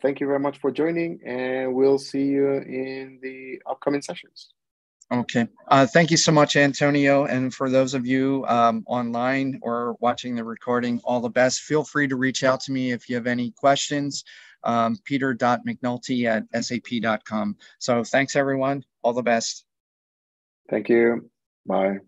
thank 0.00 0.20
you 0.20 0.26
very 0.26 0.40
much 0.40 0.58
for 0.58 0.70
joining 0.70 1.20
and 1.26 1.74
we'll 1.74 1.98
see 1.98 2.24
you 2.24 2.48
in 2.52 3.18
the 3.22 3.60
upcoming 3.66 4.02
sessions. 4.02 4.50
Okay. 5.10 5.48
Uh, 5.66 5.86
thank 5.86 6.10
you 6.10 6.18
so 6.18 6.30
much, 6.30 6.54
Antonio. 6.56 7.24
And 7.24 7.54
for 7.54 7.70
those 7.70 7.94
of 7.94 8.06
you 8.06 8.44
um, 8.46 8.84
online 8.86 9.58
or 9.62 9.96
watching 10.00 10.36
the 10.36 10.44
recording, 10.44 11.00
all 11.02 11.20
the 11.20 11.30
best. 11.30 11.62
Feel 11.62 11.82
free 11.82 12.08
to 12.08 12.16
reach 12.16 12.44
out 12.44 12.60
to 12.60 12.72
me 12.72 12.92
if 12.92 13.08
you 13.08 13.14
have 13.14 13.26
any 13.26 13.52
questions. 13.52 14.24
Um, 14.64 14.98
peter.mcnulty 15.04 16.26
at 16.26 16.64
sap.com. 16.64 17.56
So 17.78 18.04
thanks, 18.04 18.36
everyone. 18.36 18.84
All 19.02 19.14
the 19.14 19.22
best. 19.22 19.64
Thank 20.68 20.90
you. 20.90 21.30
Bye. 21.64 21.98